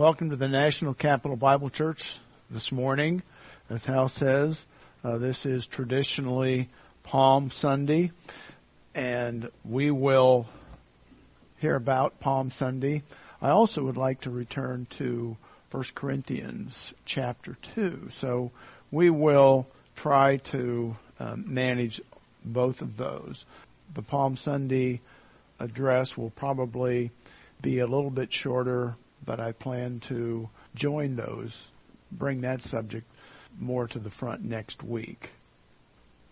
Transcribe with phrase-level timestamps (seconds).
[0.00, 2.16] Welcome to the National Capital Bible Church
[2.50, 3.22] this morning.
[3.68, 4.64] As Hal says,
[5.04, 6.70] uh, this is traditionally
[7.02, 8.10] Palm Sunday,
[8.94, 10.48] and we will
[11.58, 13.02] hear about Palm Sunday.
[13.42, 15.36] I also would like to return to
[15.70, 18.08] 1 Corinthians chapter 2.
[18.14, 18.52] So
[18.90, 22.00] we will try to um, manage
[22.42, 23.44] both of those.
[23.92, 25.02] The Palm Sunday
[25.58, 27.10] address will probably
[27.60, 31.66] be a little bit shorter but I plan to join those,
[32.10, 33.06] bring that subject
[33.58, 35.32] more to the front next week.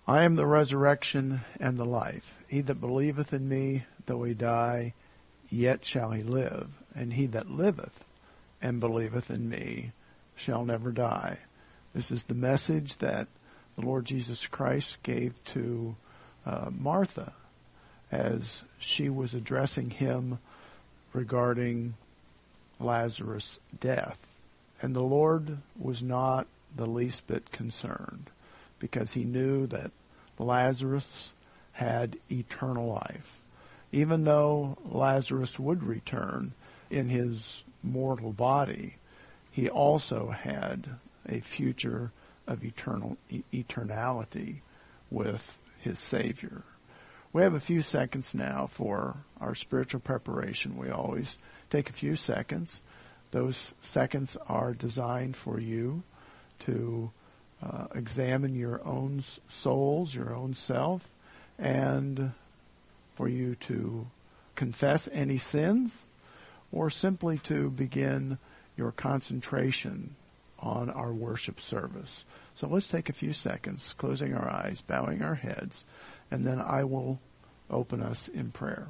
[0.06, 2.42] I am the resurrection and the life.
[2.48, 4.94] He that believeth in me, though he die,
[5.50, 6.68] yet shall he live.
[6.94, 8.04] And he that liveth
[8.62, 9.92] and believeth in me
[10.34, 11.38] shall never die.
[11.94, 13.28] This is the message that
[13.76, 15.94] the Lord Jesus Christ gave to
[16.46, 17.32] uh, Martha
[18.10, 20.38] as she was addressing him
[21.12, 21.94] regarding
[22.80, 24.18] Lazarus' death.
[24.80, 26.46] And the Lord was not
[26.76, 28.30] the least bit concerned
[28.78, 29.90] because he knew that
[30.38, 31.32] Lazarus
[31.72, 33.42] had eternal life.
[33.90, 36.52] Even though Lazarus would return
[36.90, 38.96] in his mortal body,
[39.50, 40.88] he also had
[41.28, 42.12] a future
[42.46, 43.16] of eternal
[43.52, 44.60] eternality
[45.10, 46.62] with his Savior.
[47.32, 50.76] We have a few seconds now for our spiritual preparation.
[50.76, 51.38] We always
[51.70, 52.82] take a few seconds.
[53.30, 56.02] Those seconds are designed for you
[56.60, 57.10] to
[57.62, 61.02] uh, examine your own souls, your own self,
[61.58, 62.32] and
[63.16, 64.06] for you to
[64.54, 66.06] confess any sins
[66.72, 68.38] or simply to begin
[68.76, 70.14] your concentration
[70.60, 72.24] on our worship service.
[72.54, 75.84] So let's take a few seconds, closing our eyes, bowing our heads,
[76.30, 77.20] and then I will
[77.70, 78.88] open us in prayer.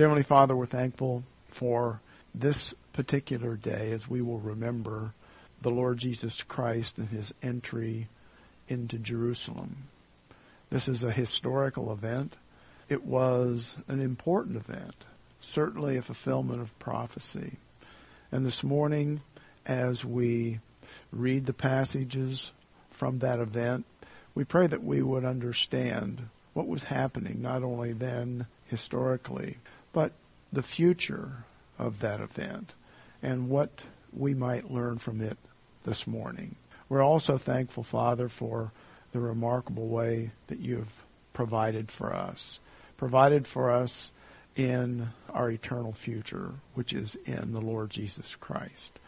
[0.00, 2.00] Dear Heavenly Father, we're thankful for
[2.34, 5.12] this particular day as we will remember
[5.60, 8.08] the Lord Jesus Christ and his entry
[8.66, 9.76] into Jerusalem.
[10.70, 12.38] This is a historical event.
[12.88, 14.94] It was an important event,
[15.42, 17.58] certainly a fulfillment of prophecy.
[18.32, 19.20] And this morning,
[19.66, 20.60] as we
[21.12, 22.52] read the passages
[22.90, 23.84] from that event,
[24.34, 29.58] we pray that we would understand what was happening not only then historically,
[29.92, 30.12] but
[30.52, 31.44] the future
[31.78, 32.74] of that event
[33.22, 35.38] and what we might learn from it
[35.84, 36.56] this morning.
[36.88, 38.72] We're also thankful, Father, for
[39.12, 40.92] the remarkable way that you've
[41.32, 42.58] provided for us.
[42.96, 44.10] Provided for us
[44.56, 48.98] in our eternal future, which is in the Lord Jesus Christ.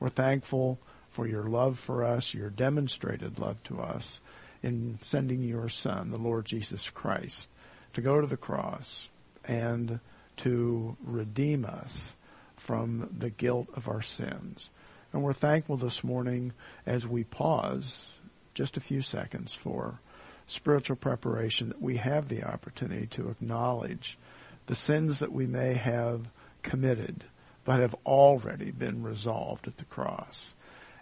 [0.00, 0.78] We're thankful
[1.10, 4.20] for your love for us, your demonstrated love to us
[4.62, 7.48] in sending your Son, the Lord Jesus Christ,
[7.94, 9.08] to go to the cross
[9.44, 10.00] and
[10.38, 12.14] to redeem us
[12.56, 14.70] from the guilt of our sins.
[15.12, 16.52] And we're thankful this morning
[16.86, 18.06] as we pause
[18.54, 19.98] just a few seconds for
[20.46, 24.18] spiritual preparation that we have the opportunity to acknowledge
[24.66, 26.28] the sins that we may have
[26.62, 27.24] committed
[27.64, 30.54] but have already been resolved at the cross.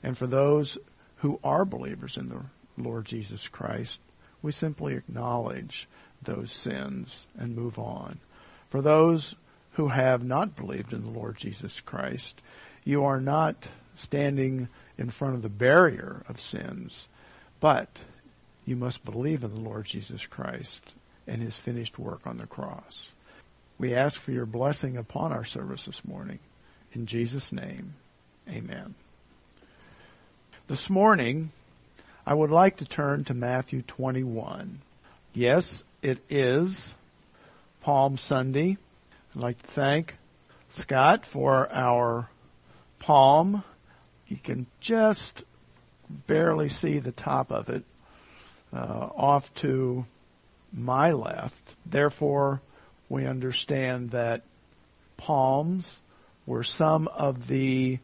[0.02, 0.78] And for those
[1.16, 2.42] who are believers in the
[2.76, 4.00] Lord Jesus Christ,
[4.42, 5.88] we simply acknowledge
[6.22, 8.18] those sins and move on.
[8.70, 9.34] For those
[9.72, 12.40] who have not believed in the Lord Jesus Christ,
[12.84, 17.08] you are not standing in front of the barrier of sins,
[17.58, 17.88] but
[18.64, 20.94] you must believe in the Lord Jesus Christ
[21.26, 23.12] and his finished work on the cross.
[23.78, 26.38] We ask for your blessing upon our service this morning.
[26.92, 27.94] In Jesus' name,
[28.48, 28.94] amen.
[30.68, 31.50] This morning,
[32.26, 34.80] I would like to turn to Matthew 21.
[35.32, 36.94] Yes, it is
[37.80, 38.76] Palm Sunday.
[39.34, 40.16] I'd like to thank
[40.68, 42.28] Scott for our
[42.98, 43.64] palm.
[44.26, 45.44] You can just
[46.08, 47.84] barely see the top of it
[48.72, 50.04] uh, off to
[50.72, 51.74] my left.
[51.86, 52.60] Therefore,
[53.08, 54.42] we understand that
[55.16, 56.00] palms
[56.46, 57.98] were some of the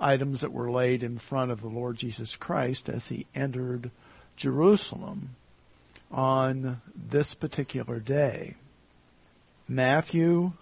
[0.00, 3.90] items that were laid in front of the Lord Jesus Christ as he entered
[4.36, 5.36] Jerusalem
[6.10, 8.54] on this particular day.
[9.68, 10.52] Matthew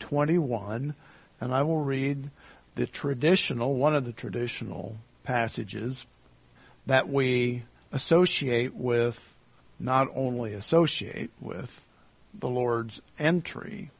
[0.00, 0.94] 21,
[1.40, 2.30] and I will read
[2.74, 6.06] the traditional, one of the traditional passages
[6.86, 9.34] that we associate with,
[9.78, 11.84] not only associate with
[12.32, 13.90] the Lord's entry,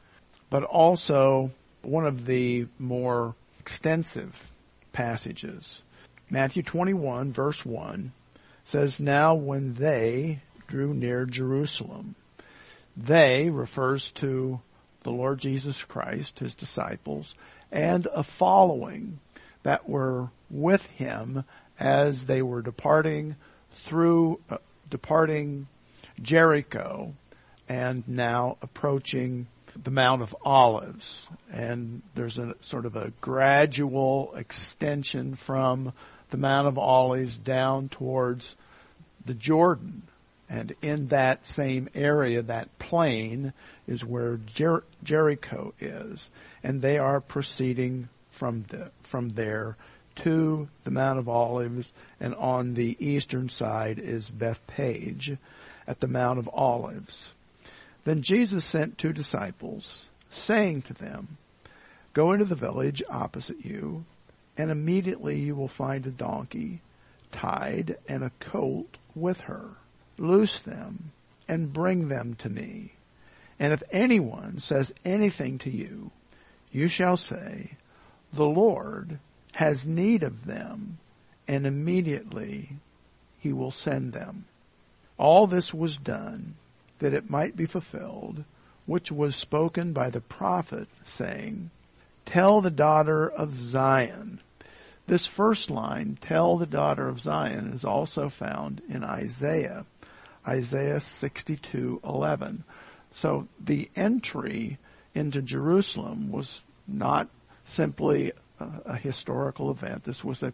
[0.48, 1.50] but also
[1.82, 4.50] one of the more extensive
[4.92, 5.82] passages.
[6.30, 8.12] Matthew 21 verse 1
[8.64, 12.14] says, Now when they drew near Jerusalem,
[12.96, 14.60] they refers to
[15.02, 17.34] the Lord Jesus Christ, his disciples,
[17.70, 19.20] and a following
[19.62, 21.44] that were with him
[21.78, 23.36] as they were departing
[23.72, 24.58] through, uh,
[24.88, 25.66] departing
[26.20, 27.14] Jericho
[27.68, 29.46] and now approaching
[29.82, 31.26] the Mount of Olives.
[31.52, 35.92] And there's a sort of a gradual extension from
[36.30, 38.56] the Mount of Olives down towards
[39.24, 40.02] the Jordan.
[40.54, 43.52] And in that same area, that plain,
[43.88, 46.30] is where Jer- Jericho is.
[46.62, 49.76] And they are proceeding from the, from there
[50.22, 55.36] to the Mount of Olives, and on the eastern side is Bethphage
[55.88, 57.32] at the Mount of Olives.
[58.04, 61.36] Then Jesus sent two disciples, saying to them,
[62.12, 64.04] Go into the village opposite you,
[64.56, 66.80] and immediately you will find a donkey
[67.32, 69.70] tied and a colt with her.
[70.18, 71.12] Loose them
[71.48, 72.92] and bring them to me.
[73.58, 76.10] And if anyone says anything to you,
[76.72, 77.76] you shall say,
[78.32, 79.18] the Lord
[79.52, 80.98] has need of them,
[81.46, 82.70] and immediately
[83.38, 84.46] he will send them.
[85.16, 86.56] All this was done
[86.98, 88.44] that it might be fulfilled,
[88.86, 91.70] which was spoken by the prophet, saying,
[92.24, 94.40] Tell the daughter of Zion.
[95.06, 99.84] This first line, tell the daughter of Zion, is also found in Isaiah,
[100.46, 102.64] Isaiah 62:11.
[103.12, 104.78] So the entry
[105.14, 107.28] into Jerusalem was not
[107.64, 110.04] simply a, a historical event.
[110.04, 110.52] This was a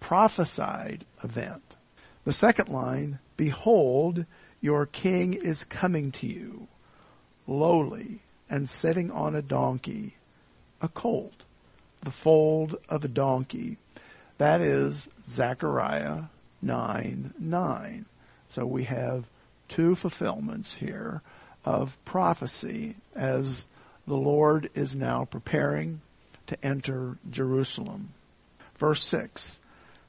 [0.00, 1.76] prophesied event.
[2.24, 4.24] The second line, behold,
[4.60, 6.68] your king is coming to you,
[7.46, 10.16] lowly and sitting on a donkey,
[10.80, 11.44] a colt,
[12.02, 13.78] the fold of a donkey.
[14.38, 16.24] That is Zechariah
[16.62, 18.06] 9, 9.
[18.50, 19.24] So we have
[19.68, 21.22] two fulfillments here
[21.64, 23.66] of prophecy as
[24.06, 26.00] the Lord is now preparing
[26.46, 28.10] to enter Jerusalem.
[28.78, 29.58] Verse 6.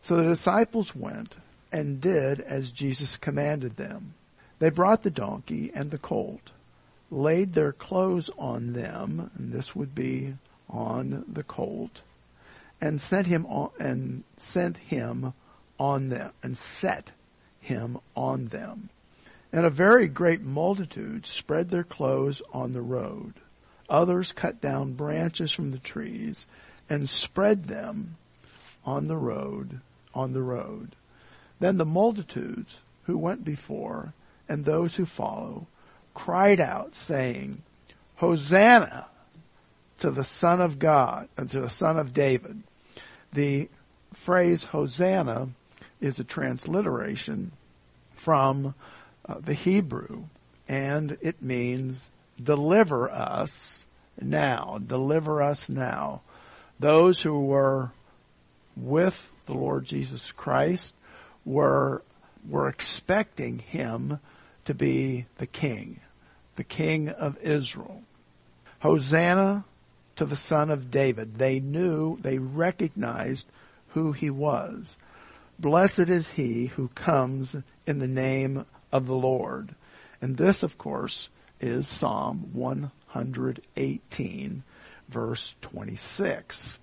[0.04, 1.36] So the disciples went
[1.72, 4.13] and did as Jesus commanded them.
[4.60, 6.51] They brought the donkey and the colt,
[7.12, 10.36] laid their clothes on them, and this would be
[10.69, 12.01] on the colt,
[12.80, 15.33] and sent him on, and sent him
[15.80, 17.12] on them, and set
[17.68, 18.90] him on them.
[19.52, 23.34] And a very great multitude spread their clothes on the road.
[23.90, 26.46] Others cut down branches from the trees
[26.90, 28.18] and spread them
[28.86, 29.80] on the road,
[30.14, 30.96] on the road.
[31.60, 34.14] Then the multitudes who went before
[34.50, 35.68] and those who follow
[36.14, 37.62] cried out saying,
[38.16, 39.08] Hosanna
[40.00, 42.62] to the Son of God, and uh, to the Son of David.
[43.34, 43.69] The
[44.14, 45.50] phrase Hosanna
[46.00, 47.52] is a transliteration
[48.16, 48.74] from
[49.28, 50.24] uh, the Hebrew,
[50.68, 52.10] and it means
[52.42, 53.86] deliver us
[54.20, 54.80] now.
[54.86, 56.22] Deliver us now.
[56.80, 57.92] Those who were
[58.76, 60.94] with the Lord Jesus Christ
[61.46, 62.04] were,
[62.48, 64.20] were expecting him
[64.66, 66.00] to be the king,
[66.56, 68.04] the king of Israel.
[68.80, 69.66] Hosanna
[70.18, 71.38] to the son of David.
[71.38, 73.48] They knew, they recognized
[73.90, 74.96] who he was.
[75.59, 77.56] Blessed is he who comes
[77.86, 79.73] in the name of the Lord.
[80.21, 84.64] And this, of course, is Psalm 118
[85.09, 86.78] verse 26.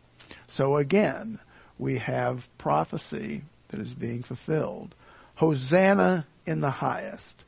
[0.47, 1.39] So again,
[1.79, 4.95] we have prophecy that is being fulfilled.
[5.37, 7.45] Hosanna in the highest.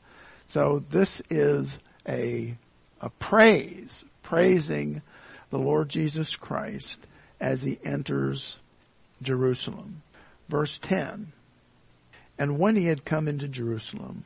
[0.49, 2.55] So this is a,
[3.01, 5.01] a praise, praising
[5.49, 6.99] the Lord Jesus Christ
[7.39, 8.59] as he enters
[9.21, 10.01] Jerusalem.
[10.49, 11.31] Verse 10.
[12.39, 14.23] And when he had come into Jerusalem,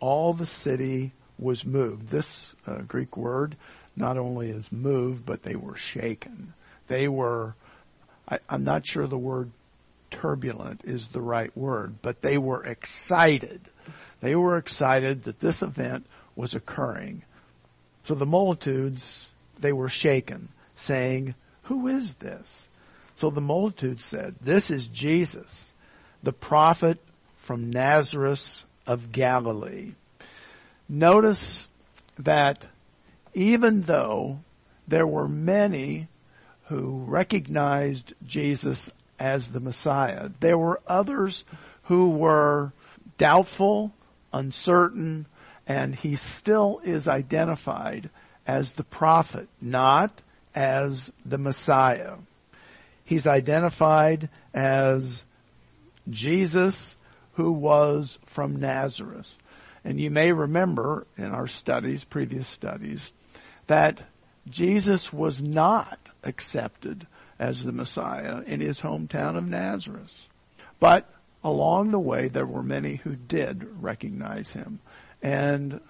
[0.00, 2.08] all the city was moved.
[2.08, 3.56] This uh, Greek word
[3.96, 6.54] not only is moved, but they were shaken.
[6.86, 7.54] They were,
[8.28, 9.50] I, I'm not sure the word
[10.10, 13.60] turbulent is the right word, but they were excited.
[14.20, 17.22] They were excited that this event was occurring.
[18.02, 22.68] So the multitudes, they were shaken, saying, who is this?
[23.16, 25.72] So the multitude said, this is Jesus,
[26.22, 26.98] the prophet
[27.36, 29.92] from Nazareth of Galilee.
[30.88, 31.68] Notice
[32.18, 32.66] that
[33.34, 34.40] even though
[34.86, 36.08] there were many
[36.66, 41.44] who recognized Jesus as the Messiah, there were others
[41.84, 42.72] who were
[43.18, 43.92] doubtful,
[44.32, 45.26] uncertain,
[45.66, 48.10] and he still is identified
[48.46, 50.20] as the prophet, not
[50.54, 52.16] as the Messiah.
[53.04, 55.24] He's identified as
[56.08, 56.96] Jesus
[57.34, 59.38] who was from Nazareth.
[59.84, 63.12] And you may remember in our studies, previous studies,
[63.66, 64.04] that
[64.48, 67.06] Jesus was not accepted
[67.38, 70.28] as the Messiah in his hometown of Nazareth.
[70.78, 71.08] But
[71.42, 74.80] along the way, there were many who did recognize him.
[75.22, 75.80] And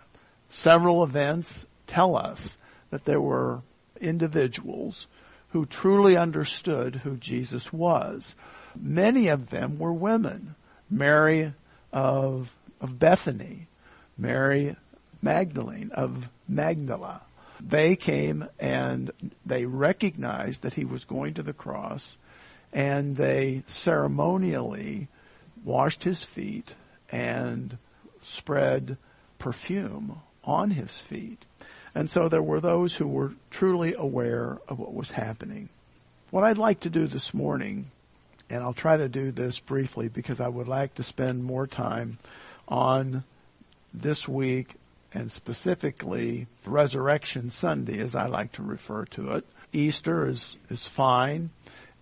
[0.49, 2.57] several events tell us
[2.91, 3.63] that there were
[4.01, 5.07] individuals
[5.53, 8.35] who truly understood who Jesus was.
[8.75, 10.55] Many of them were women.
[10.91, 11.53] Mary
[11.93, 13.67] of, of Bethany,
[14.17, 14.77] Mary
[15.21, 17.23] Magdalene of Magdala.
[17.61, 19.11] They came and
[19.47, 22.17] they recognized that he was going to the cross
[22.73, 25.09] and they ceremonially
[25.65, 26.75] washed his feet
[27.11, 27.77] and
[28.23, 28.97] spread
[29.39, 31.45] perfume on his feet.
[31.95, 35.69] And so there were those who were truly aware of what was happening.
[36.31, 37.91] What I'd like to do this morning,
[38.49, 42.19] and I'll try to do this briefly because I would like to spend more time
[42.67, 43.25] on
[43.93, 44.77] this week
[45.13, 49.45] and specifically Resurrection Sunday as I like to refer to it.
[49.73, 51.51] Easter is, is fine.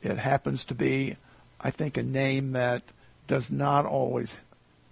[0.03, 1.17] It happens to be,
[1.61, 2.83] I think, a name that
[3.27, 4.37] does not always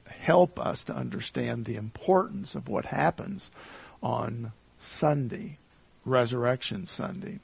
[0.07, 3.51] help us to understand the importance of what happens
[4.03, 5.59] on Sunday,
[6.05, 7.41] Resurrection Sunday.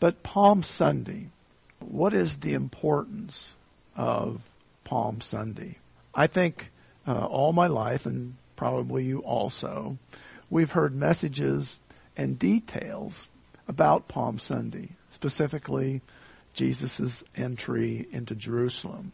[0.00, 1.28] But Palm Sunday,
[1.78, 3.52] what is the importance
[3.96, 4.40] of
[4.84, 5.78] Palm Sunday?
[6.14, 6.68] I think
[7.06, 9.98] uh, all my life, and probably you also,
[10.50, 11.78] we've heard messages
[12.16, 13.28] and details
[13.68, 16.00] about Palm Sunday, specifically
[16.52, 19.12] Jesus' entry into Jerusalem.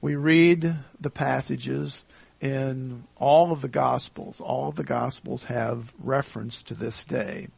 [0.00, 2.02] We read the passages
[2.44, 4.38] in all of the Gospels.
[4.38, 7.48] All of the Gospels have reference to this day.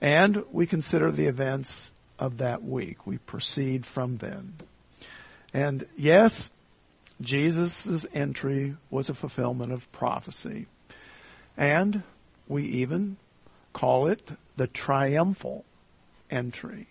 [0.00, 3.06] And we consider the events of that week.
[3.06, 4.54] We proceed from then.
[5.54, 6.50] And yes,
[7.20, 10.66] Jesus' entry was a fulfillment of prophecy.
[11.56, 12.02] And
[12.48, 13.18] we even
[13.72, 15.64] call it the triumphal
[16.32, 16.88] entry.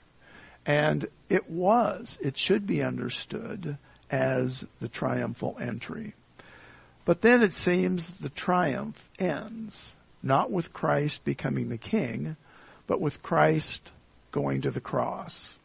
[0.65, 3.77] And it was, it should be understood
[4.09, 6.13] as the triumphal entry.
[7.05, 9.93] But then it seems the triumph ends,
[10.23, 12.35] not with Christ becoming the king,
[12.87, 13.91] but with Christ
[14.31, 15.55] going to the cross.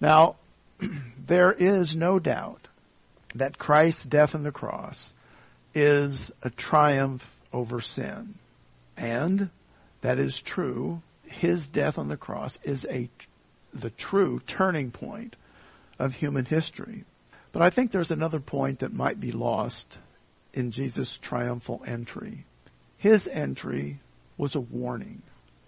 [0.00, 0.36] Now,
[1.26, 2.68] there is no doubt
[3.34, 5.14] that Christ's death on the cross
[5.74, 8.34] is a triumph over sin.
[8.96, 9.50] And
[10.02, 11.02] that is true.
[11.26, 13.08] His death on the cross is a,
[13.72, 15.36] the true turning point
[15.98, 17.04] of human history.
[17.52, 19.98] But I think there's another point that might be lost
[20.52, 22.44] in Jesus' triumphal entry.
[22.96, 24.00] His entry
[24.36, 25.22] was a warning.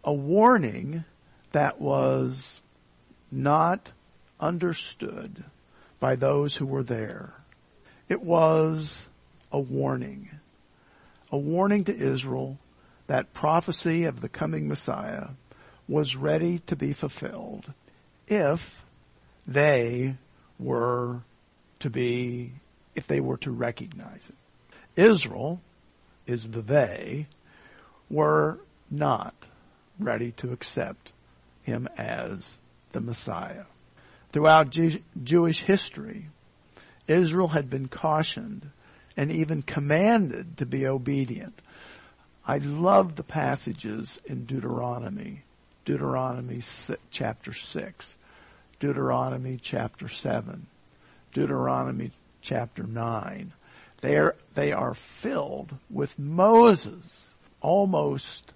[0.05, 1.05] A warning
[1.53, 2.61] that was
[3.31, 3.93] not
[4.41, 5.45] understood
[6.01, 7.33] by those who were there.
[8.09, 9.09] It was
[9.53, 10.31] a warning.
[11.31, 12.59] A warning to Israel
[13.07, 15.29] that prophecy of the coming Messiah
[15.89, 17.73] was ready to be fulfilled
[18.27, 18.85] if
[19.47, 20.17] they
[20.59, 21.21] were
[21.81, 22.53] to be,
[22.95, 24.37] if they were to recognize it.
[24.97, 25.61] Israel
[26.27, 27.27] is the they,
[28.11, 28.59] were
[28.91, 29.35] not
[29.99, 31.13] ready to accept
[31.63, 32.57] him as
[32.93, 33.65] the Messiah.
[34.33, 36.27] Throughout Jew- Jewish history,
[37.09, 38.71] Israel had been cautioned
[39.17, 41.61] and even commanded to be obedient.
[42.47, 45.43] I love the passages in Deuteronomy,
[45.85, 46.63] Deuteronomy
[47.11, 48.17] chapter 6,
[48.81, 50.67] Deuteronomy chapter 7,
[51.33, 53.53] Deuteronomy chapter 9,
[54.03, 57.27] they are, they are filled with Moses
[57.61, 58.53] almost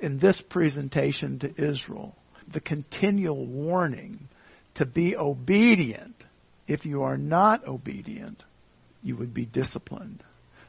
[0.00, 2.16] in this presentation to Israel.
[2.48, 4.28] The continual warning
[4.74, 6.24] to be obedient.
[6.66, 8.44] If you are not obedient,
[9.02, 10.24] you would be disciplined.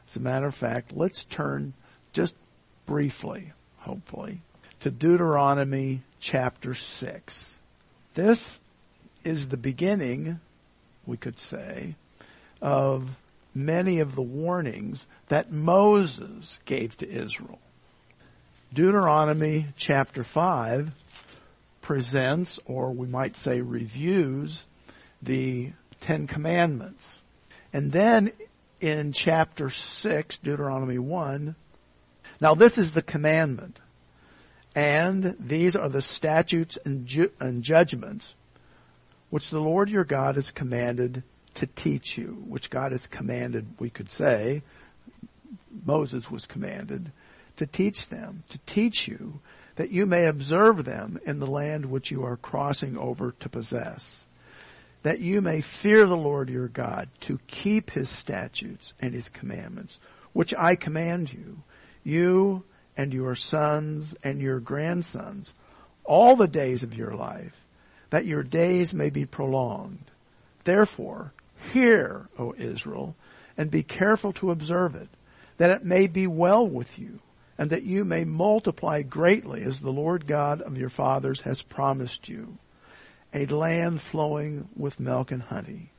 [0.06, 1.72] As a matter of fact, let's turn
[2.12, 2.34] just
[2.86, 4.42] briefly, hopefully,
[4.80, 7.58] to Deuteronomy chapter 6.
[8.14, 8.60] This
[9.24, 10.40] is the beginning,
[11.06, 11.94] we could say,
[12.60, 13.08] of
[13.54, 17.58] many of the warnings that Moses gave to Israel.
[18.72, 20.92] Deuteronomy chapter 5
[21.80, 24.66] presents, or we might say reviews,
[25.22, 27.18] the Ten Commandments.
[27.72, 28.32] And then
[28.80, 31.54] in chapter 6, Deuteronomy 1,
[32.40, 33.80] now this is the commandment.
[34.74, 38.34] And these are the statutes and, ju- and judgments
[39.30, 41.22] which the Lord your God has commanded
[41.58, 44.62] to teach you, which God has commanded, we could say,
[45.84, 47.10] Moses was commanded
[47.56, 49.40] to teach them, to teach you
[49.74, 54.24] that you may observe them in the land which you are crossing over to possess,
[55.02, 59.98] that you may fear the Lord your God, to keep his statutes and his commandments,
[60.32, 61.62] which I command you,
[62.04, 62.62] you
[62.96, 65.52] and your sons and your grandsons,
[66.04, 67.64] all the days of your life,
[68.10, 70.04] that your days may be prolonged.
[70.64, 71.32] Therefore,
[71.72, 73.16] hear, O Israel,
[73.56, 75.08] and be careful to observe it,
[75.58, 77.20] that it may be well with you,
[77.56, 82.28] and that you may multiply greatly as the Lord God of your fathers has promised
[82.28, 82.58] you
[83.32, 85.90] a land flowing with milk and honey.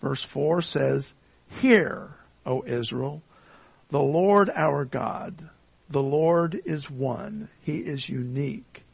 [0.00, 1.14] Verse 4 says,
[1.48, 2.10] Hear,
[2.46, 3.22] O Israel,
[3.90, 5.48] the Lord our God,
[5.88, 7.48] the Lord is one.
[7.62, 8.84] He is unique.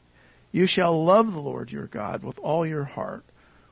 [0.53, 3.25] You shall love the Lord your God with all your heart,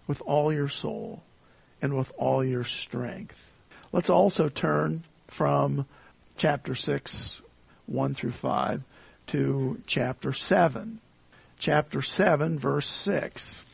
[0.07, 1.23] with all your soul,
[1.85, 3.53] and with all your strength.
[3.93, 5.87] Let's also turn from
[6.37, 7.43] chapter 6,
[7.87, 8.83] 1 through 5,
[9.29, 10.99] to chapter 7.
[11.61, 13.65] Chapter 7, verse 6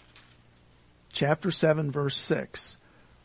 [1.13, 2.77] chapter 7 verse 6.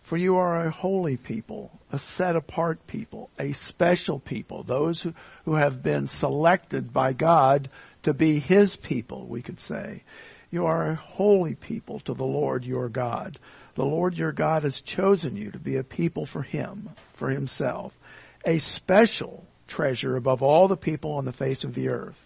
[0.04, 5.14] For you are a holy people, a set apart people, a special people, those who,
[5.46, 7.70] who have been selected by God
[8.04, 10.04] to be His people, we could say.
[10.52, 13.40] You are a holy people to the Lord your God.
[13.76, 17.98] The Lord your God has chosen you to be a people for Him, for Himself,
[18.46, 22.26] a special treasure above all the people on the face of the earth.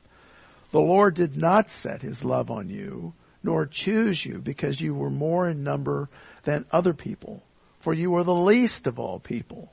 [0.72, 5.10] The Lord did not set His love on you, nor choose you because you were
[5.10, 6.10] more in number
[6.44, 7.44] than other people,
[7.80, 9.72] for you were the least of all people.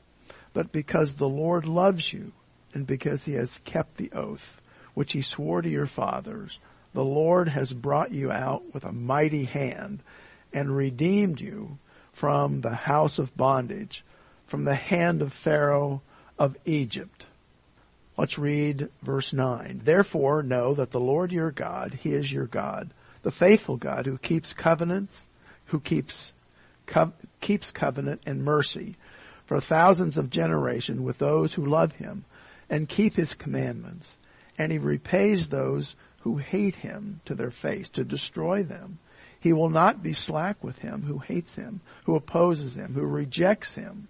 [0.53, 2.33] But because the Lord loves you
[2.73, 4.63] and because he has kept the oath
[4.95, 6.59] which he swore to your fathers,
[6.95, 10.03] the Lord has brought you out with a mighty hand
[10.57, 11.77] and redeemed you
[12.15, 14.03] from the house of bondage,
[14.47, 16.01] from the hand of Pharaoh
[16.39, 17.27] of Egypt.
[18.17, 19.83] Let's read verse 9.
[19.85, 22.89] Therefore know that the Lord your God, he is your God,
[23.21, 25.27] the faithful God who keeps covenants,
[25.67, 26.33] who keeps
[26.87, 28.95] co- keeps covenant and mercy
[29.45, 32.25] for thousands of generations with those who love him
[32.71, 34.17] and keep his commandments.
[34.57, 39.01] And he repays those who hate him to their face to destroy them.
[39.47, 43.77] He will not be slack with him who hates him, who opposes him, who rejects
[43.77, 44.09] him.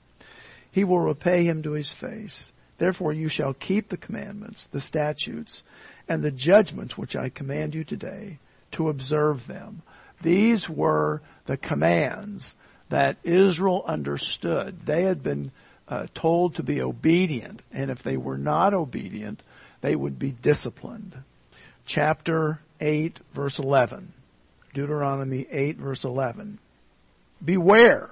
[0.73, 2.51] He will repay him to his face.
[2.79, 5.63] Therefore you shall keep the commandments, the statutes,
[6.09, 8.39] and the judgments which I command you today
[8.71, 9.83] to observe them.
[10.23, 12.55] These were the commands
[12.89, 14.87] that Israel understood.
[14.87, 15.51] They had been
[15.87, 19.43] uh, told to be obedient, and if they were not obedient,
[19.83, 21.15] they would be disciplined.
[21.85, 24.15] Chapter 8, verse 11.
[24.77, 26.59] Deuteronomy 8, verse 11.
[27.45, 28.11] Beware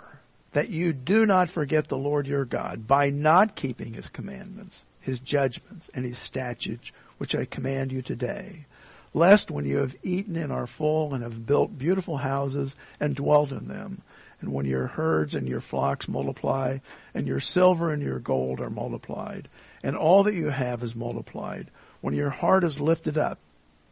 [0.52, 5.20] that you do not forget the Lord your God by not keeping his commandments, his
[5.20, 8.66] judgments, and his statutes, which I command you today
[9.14, 13.52] lest when you have eaten and are full and have built beautiful houses and dwelt
[13.52, 14.02] in them,
[14.40, 16.78] and when your herds and your flocks multiply,
[17.14, 19.48] and your silver and your gold are multiplied,
[19.84, 23.38] and all that you have is multiplied, when your heart is lifted up,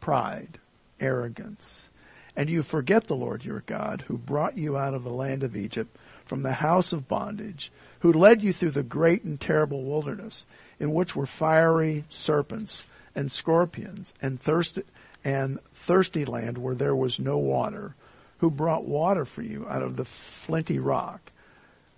[0.01, 0.59] pride,
[0.99, 1.87] arrogance,
[2.35, 5.55] and you forget the Lord your God, who brought you out of the land of
[5.55, 10.45] Egypt, from the house of bondage, who led you through the great and terrible wilderness,
[10.79, 12.83] in which were fiery serpents
[13.15, 14.79] and scorpions and thirst
[15.23, 17.95] and thirsty land where there was no water,
[18.39, 21.31] who brought water for you out of the flinty rock,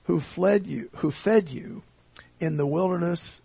[0.03, 1.81] who fled you, who fed you
[2.39, 3.41] in the wilderness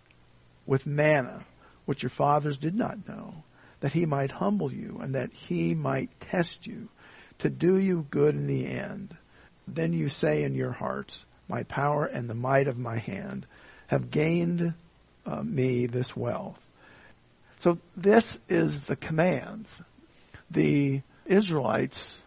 [0.67, 1.45] with manna,
[1.87, 3.43] which your fathers did not know,
[3.81, 6.89] that he might humble you and that he might test you
[7.39, 9.17] to do you good in the end.
[9.67, 13.47] Then you say in your hearts, my power and the might of my hand
[13.89, 14.75] have gained
[15.27, 16.59] uh, me this wealth.
[17.59, 19.81] So this is the commands.
[20.51, 22.19] The Israelites,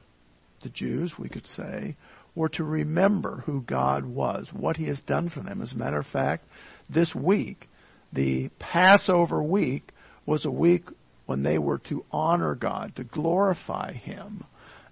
[0.61, 1.95] the Jews, we could say,
[2.35, 5.61] were to remember who God was, what He has done for them.
[5.61, 6.47] As a matter of fact,
[6.89, 7.67] this week,
[8.11, 9.89] the Passover week,
[10.25, 10.83] was a week
[11.25, 14.43] when they were to honor God, to glorify Him,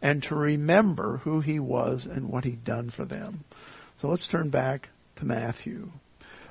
[0.02, 3.44] and to remember who He was and what He'd done for them.
[3.98, 5.92] So let's turn back to Matthew.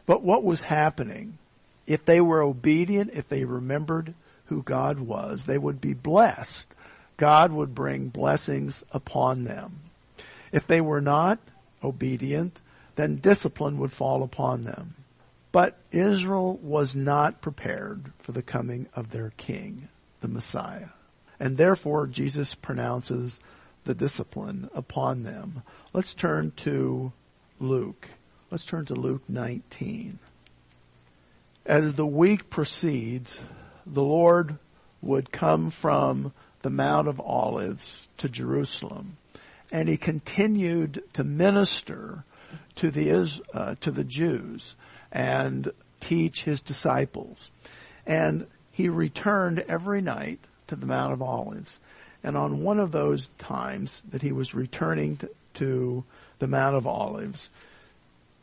[0.06, 1.38] But what was happening
[1.86, 4.14] if they were obedient, if they remembered
[4.46, 6.72] who God was, they would be blessed.
[7.16, 9.80] God would bring blessings upon them.
[10.52, 11.40] If they were not
[11.82, 12.60] obedient,
[12.94, 14.94] then discipline would fall upon them.
[15.52, 19.88] But Israel was not prepared for the coming of their king,
[20.20, 20.90] the Messiah.
[21.40, 23.40] And therefore Jesus pronounces
[23.84, 25.62] the discipline upon them.
[25.92, 27.12] Let's turn to
[27.58, 28.08] Luke.
[28.50, 30.18] Let's turn to Luke 19.
[31.66, 33.42] As the week proceeds,
[33.86, 34.58] the Lord
[35.02, 36.32] would come from
[36.62, 39.16] the Mount of Olives to Jerusalem.
[39.72, 42.24] and he continued to minister
[42.74, 44.74] to the uh, to the Jews
[45.12, 47.50] and teach his disciples.
[48.06, 51.80] And he returned every night to the Mount of Olives.
[52.22, 56.04] And on one of those times that he was returning to, to
[56.38, 57.50] the Mount of Olives,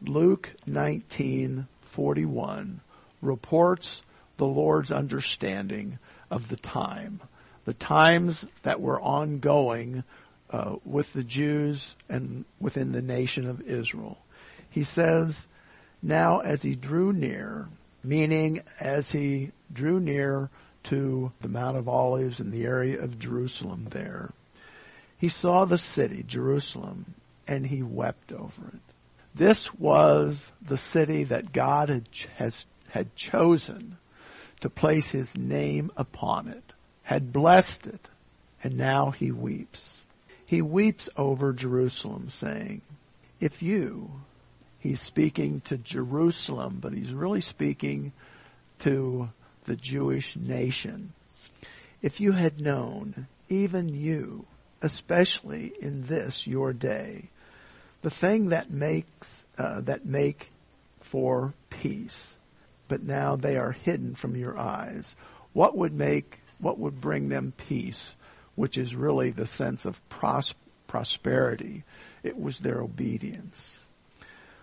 [0.01, 2.79] Luke 19:41
[3.21, 4.03] reports
[4.37, 5.99] the Lord's understanding
[6.29, 7.19] of the time,
[7.65, 10.03] the times that were ongoing
[10.49, 14.17] uh, with the Jews and within the nation of Israel.
[14.69, 15.47] He says,
[16.07, 17.67] now as he drew near,
[18.03, 20.49] meaning as he drew near
[20.83, 24.31] to the Mount of Olives in the area of Jerusalem there,
[25.17, 27.13] he saw the city, Jerusalem,
[27.47, 28.79] and he wept over it.
[29.35, 33.97] This was the city that God had, has, had chosen
[34.61, 38.09] to place his name upon it, had blessed it,
[38.63, 39.97] and now he weeps.
[40.45, 42.81] He weeps over Jerusalem saying,
[43.39, 44.11] if you,
[44.79, 48.13] he's speaking to Jerusalem, but he's really speaking
[48.79, 49.29] to
[49.65, 51.13] the Jewish nation.
[52.01, 54.45] If you had known, even you,
[54.81, 57.29] especially in this your day,
[58.01, 60.51] the thing that makes uh, that make
[61.01, 62.35] for peace,
[62.87, 65.15] but now they are hidden from your eyes.
[65.53, 68.15] What would make what would bring them peace,
[68.55, 70.53] which is really the sense of pros-
[70.87, 71.83] prosperity?
[72.23, 73.76] It was their obedience.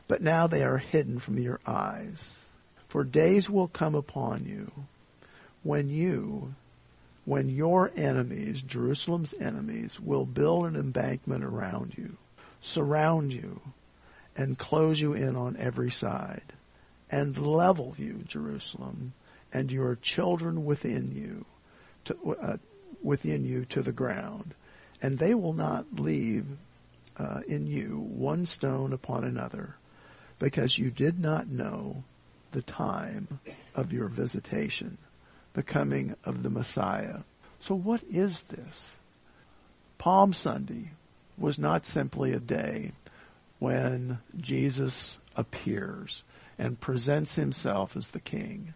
[0.07, 2.39] But now they are hidden from your eyes.
[2.89, 4.71] For days will come upon you
[5.63, 6.55] when you,
[7.25, 12.17] when your enemies, Jerusalem's enemies, will build an embankment around you,
[12.61, 13.61] surround you,
[14.37, 16.43] and close you in on every side,
[17.11, 19.15] and level you, Jerusalem,
[19.53, 21.47] and your children within you,
[22.05, 22.57] to, uh,
[23.03, 24.55] within you to the ground,
[25.01, 26.47] and they will not leave
[27.17, 29.77] uh, in you one stone upon another,
[30.39, 32.05] because you did not know
[32.53, 33.41] the time
[33.75, 34.99] of your visitation,
[35.55, 37.19] the coming of the Messiah.
[37.61, 38.97] So what is this?
[39.99, 40.91] Palm Sunday
[41.39, 42.93] was not simply a day
[43.59, 46.23] when Jesus appears
[46.59, 48.75] and presents himself as the king,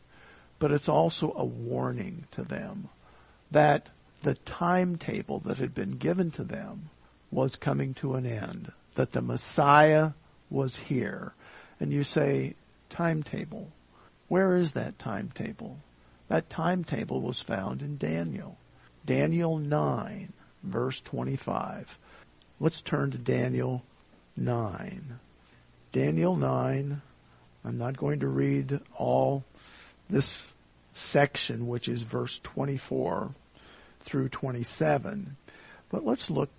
[0.59, 2.89] but it's also a warning to them
[3.51, 3.89] that
[4.23, 6.91] the timetable that had been given to them
[7.31, 10.11] was coming to an end, that the Messiah
[10.51, 11.35] was here.
[11.81, 12.55] And you say,
[12.91, 13.69] timetable.
[14.29, 15.79] Where is that timetable?
[16.29, 18.57] That timetable was found in Daniel.
[19.07, 21.99] Daniel 9, verse 25.
[22.61, 23.83] Let's turn to Daniel
[24.37, 25.19] 9.
[25.93, 27.01] Daniel 9,
[27.65, 29.45] I'm not going to read all
[30.11, 30.37] this
[30.93, 33.31] section, which is verse 24
[34.01, 35.37] through 27,
[35.91, 36.51] but let's look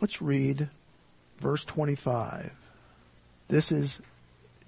[0.00, 0.68] Let's read
[1.40, 2.54] verse 25.
[3.48, 3.98] This is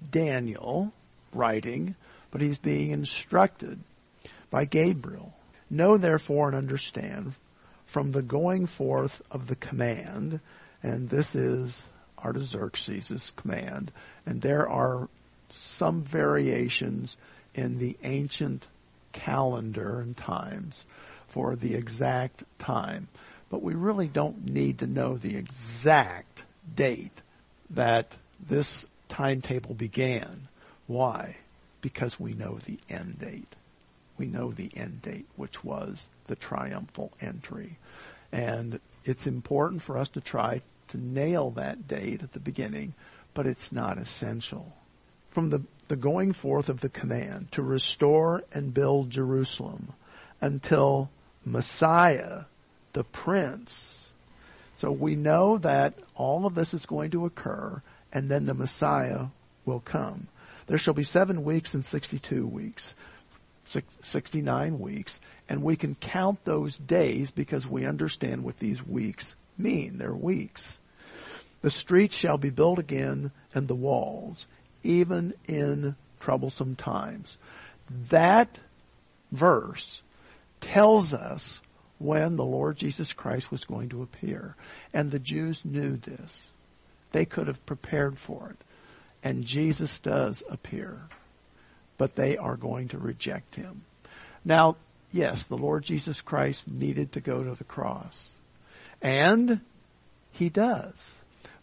[0.09, 0.91] Daniel
[1.33, 1.95] writing,
[2.31, 3.79] but he's being instructed
[4.49, 5.33] by Gabriel.
[5.69, 7.33] Know therefore and understand
[7.85, 10.39] from the going forth of the command,
[10.83, 11.83] and this is
[12.23, 13.91] Artaxerxes' command,
[14.25, 15.09] and there are
[15.49, 17.17] some variations
[17.53, 18.67] in the ancient
[19.11, 20.85] calendar and times
[21.27, 23.07] for the exact time
[23.51, 27.21] but we really don't need to know the exact date
[27.69, 30.47] that this timetable began.
[30.87, 31.35] Why?
[31.81, 33.55] Because we know the end date.
[34.17, 37.77] We know the end date, which was the triumphal entry.
[38.31, 42.93] And it's important for us to try to nail that date at the beginning,
[43.33, 44.73] but it's not essential.
[45.31, 49.89] From the, the going forth of the command to restore and build Jerusalem
[50.39, 51.09] until
[51.43, 52.43] Messiah
[52.93, 54.07] the prince.
[54.77, 59.27] So we know that all of this is going to occur and then the Messiah
[59.65, 60.27] will come.
[60.67, 62.95] There shall be seven weeks and 62 weeks,
[64.01, 65.19] 69 weeks,
[65.49, 69.97] and we can count those days because we understand what these weeks mean.
[69.97, 70.79] They're weeks.
[71.61, 74.47] The streets shall be built again and the walls,
[74.83, 77.37] even in troublesome times.
[78.09, 78.59] That
[79.31, 80.01] verse
[80.59, 81.61] tells us
[81.99, 84.55] when the Lord Jesus Christ was going to appear.
[84.93, 86.51] And the Jews knew this.
[87.11, 88.57] They could have prepared for it.
[89.23, 90.99] And Jesus does appear.
[91.97, 93.83] But they are going to reject him.
[94.43, 94.77] Now,
[95.11, 98.35] yes, the Lord Jesus Christ needed to go to the cross.
[99.01, 99.61] And
[100.31, 101.15] he does.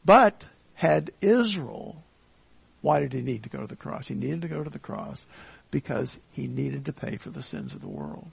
[0.05, 2.03] But had Israel,
[2.83, 4.09] why did he need to go to the cross?
[4.09, 5.27] He needed to go to the cross
[5.71, 8.31] because he needed to pay for the sins of the world.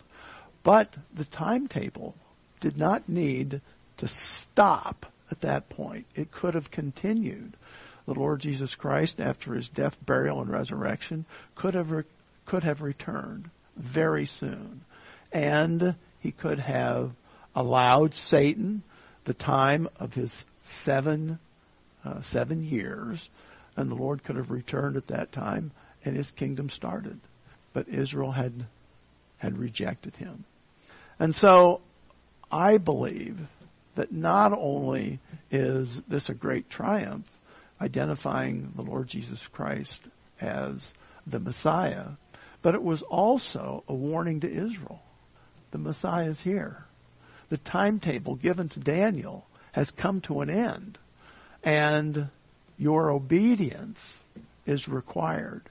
[0.63, 2.15] But the timetable
[2.59, 3.61] did not need
[3.97, 6.05] to stop at that point.
[6.15, 7.53] It could have continued.
[8.05, 12.03] The Lord Jesus Christ, after his death, burial, and resurrection, could have re-
[12.45, 14.81] could have returned very soon,
[15.31, 17.11] and he could have
[17.55, 18.83] allowed Satan
[19.23, 21.39] the time of his seven
[22.05, 23.29] uh, seven years,
[23.75, 25.71] and the Lord could have returned at that time,
[26.03, 27.19] and his kingdom started.
[27.73, 28.65] But Israel had
[29.39, 30.45] had rejected him,
[31.19, 31.81] and so
[32.51, 33.47] I believe
[33.95, 35.19] that not only
[35.51, 37.29] is this a great triumph,
[37.81, 40.01] identifying the Lord Jesus Christ
[40.39, 40.93] as
[41.25, 42.09] the Messiah,
[42.61, 45.01] but it was also a warning to Israel.
[45.71, 46.85] The Messiah is here.
[47.49, 50.97] The timetable given to Daniel has come to an end,
[51.63, 52.29] and
[52.77, 54.19] your obedience
[54.65, 55.63] is required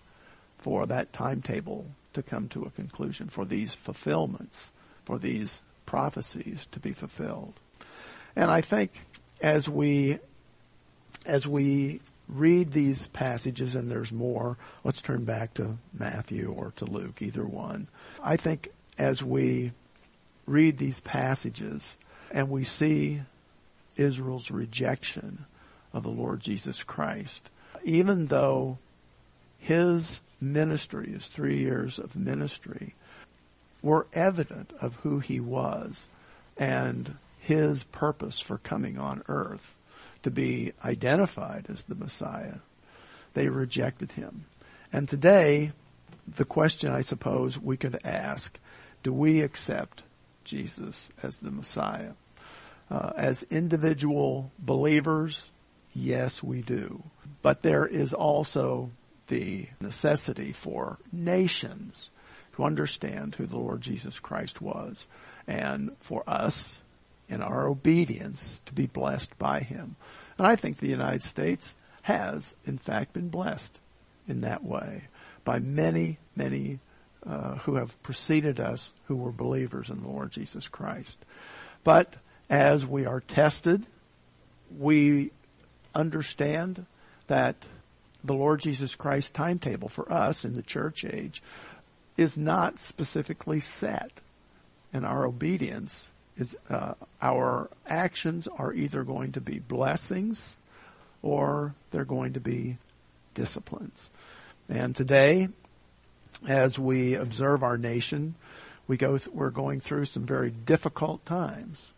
[0.59, 4.71] for that timetable to come to a conclusion, for these fulfillments,
[5.05, 7.55] for these prophecies to be fulfilled.
[8.37, 8.93] And I think
[9.41, 10.19] as we
[11.27, 16.85] as we read these passages, and there's more, let's turn back to Matthew or to
[16.85, 17.89] Luke, either one.
[18.23, 19.73] I think as we
[20.47, 21.97] read these passages
[22.31, 23.23] and we see
[23.97, 25.45] Israel's rejection
[25.93, 27.49] of the Lord Jesus Christ,
[27.85, 28.79] even though
[29.59, 32.95] his ministry, his three years of ministry,
[33.83, 36.09] were evident of who he was
[36.57, 39.75] and his purpose for coming on earth
[40.23, 42.57] to be identified as the Messiah.
[43.35, 44.47] They rejected him.
[44.91, 45.73] And today,
[46.27, 48.59] the question I suppose we could ask,
[49.03, 50.03] do we accept
[50.45, 52.13] Jesus as the Messiah?
[52.91, 55.43] Uh, as individual believers,
[55.95, 57.03] yes, we do.
[57.43, 58.91] But there is also
[59.27, 62.11] the necessity for nations
[62.57, 65.07] to understand who the Lord Jesus Christ was
[65.47, 66.79] and for us
[67.29, 69.97] in our obedience to be blessed by him.
[70.39, 73.81] And I think the United States has, in fact, been blessed
[74.29, 75.05] in that way
[75.45, 76.81] by many, many
[77.27, 81.19] uh, who have preceded us who were believers in the Lord Jesus Christ.
[81.83, 82.15] But
[82.51, 83.87] as we are tested,
[84.79, 85.31] we
[85.95, 86.85] understand
[87.27, 87.57] that
[88.23, 91.43] the Lord Jesus Christ timetable for us in the church age
[92.17, 94.11] is not specifically set.
[94.93, 100.57] And our obedience is uh, our actions are either going to be blessings
[101.23, 102.77] or they're going to be
[103.35, 104.11] disciplines.
[104.69, 105.49] And today,
[106.49, 108.35] as we observe our nation,
[108.87, 111.91] we go th- we're going through some very difficult times.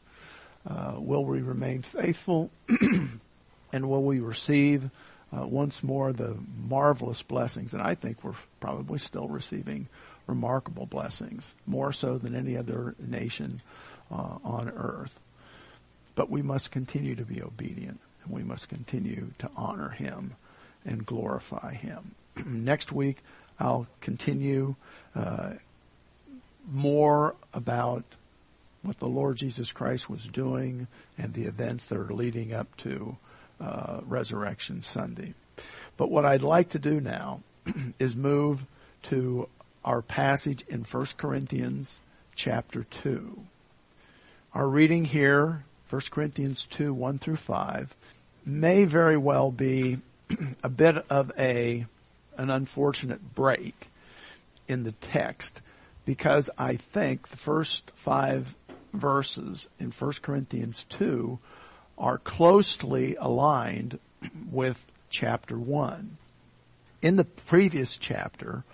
[0.69, 2.51] Uh, will we remain faithful,
[3.73, 4.91] and will we receive
[5.37, 6.37] uh, once more the
[6.69, 7.73] marvelous blessings?
[7.73, 9.87] And I think we're probably still receiving
[10.27, 13.63] remarkable blessings, more so than any other nation
[14.11, 15.19] uh, on earth.
[16.15, 20.35] But we must continue to be obedient and we must continue to honor him
[20.85, 22.15] and glorify him.
[22.47, 23.19] Next week,
[23.59, 24.75] I'll continue
[25.15, 25.55] uh,
[26.71, 28.05] more about
[28.83, 30.87] what the Lord Jesus Christ was doing
[31.19, 33.17] and the events that are leading up to
[33.61, 35.35] uh, Resurrection Sunday.
[35.97, 37.41] But what I'd like to do now
[37.99, 38.65] is move
[39.05, 39.49] to
[39.85, 41.99] our passage in 1 Corinthians
[42.35, 43.39] chapter 2.
[44.57, 47.95] Our reading here, 1 Corinthians 2, 1 through 5,
[48.47, 49.99] may very well be
[50.63, 51.85] a bit of a,
[52.39, 53.75] an unfortunate break
[54.67, 55.61] in the text
[56.07, 58.57] because I think the first five
[58.95, 61.39] verses in 1 Corinthians 2
[61.99, 63.99] are closely aligned
[64.51, 66.17] with chapter 1.
[67.03, 68.65] In the previous chapter,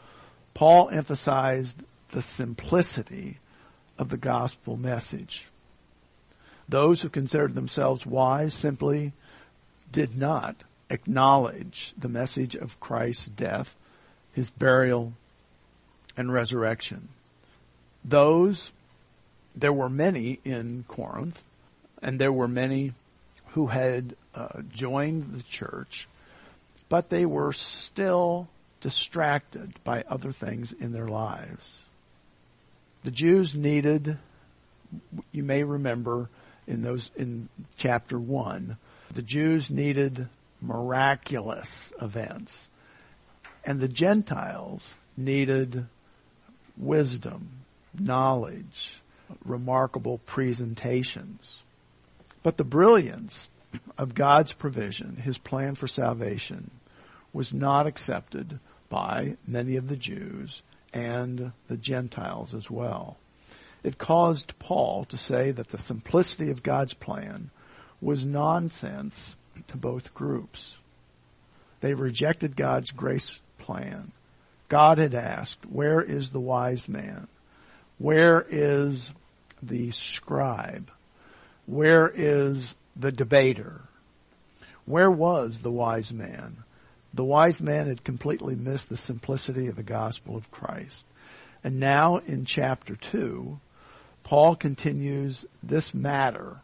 [0.55, 1.77] Paul emphasized
[2.13, 3.39] the simplicity
[3.99, 5.49] of the gospel message.
[6.73, 9.13] Those who considered themselves wise simply
[9.93, 10.57] did not
[10.89, 13.77] acknowledge the message of Christ's death,
[14.33, 15.13] his burial,
[16.17, 17.11] and resurrection.
[18.07, 18.73] Those,
[19.55, 21.45] there were many in Corinth,
[22.01, 22.95] and there were many
[23.49, 26.09] who had uh, joined the church,
[26.89, 28.49] but they were still
[28.81, 31.83] distracted by other things in their lives.
[33.05, 34.17] The Jews needed,
[35.33, 36.31] you may remember,
[36.67, 38.77] in those in chapter 1
[39.13, 40.29] the Jews needed
[40.61, 42.69] miraculous events
[43.65, 45.87] and the Gentiles needed
[46.77, 47.65] wisdom,
[47.99, 49.01] knowledge,
[49.45, 51.63] remarkable presentations.
[52.43, 53.49] But the brilliance
[53.97, 56.71] of God's provision, His plan for salvation,
[57.33, 63.17] was not accepted by many of the Jews and the Gentiles as well.
[63.85, 67.51] It caused Paul to say that the simplicity of God's plan
[68.01, 69.37] was nonsense
[69.69, 70.77] to both groups.
[71.81, 74.13] They rejected God's grace plan.
[74.69, 77.27] God had asked, where is the wise man?
[77.99, 79.11] Where is
[79.63, 80.91] the scribe?
[81.67, 83.81] Where is the debater?
[84.87, 86.59] Where was the wise man?
[87.15, 91.05] The wise man had completely missed the simplicity of the gospel of Christ.
[91.63, 93.59] And now in chapter 2,
[94.33, 96.57] Paul continues this matter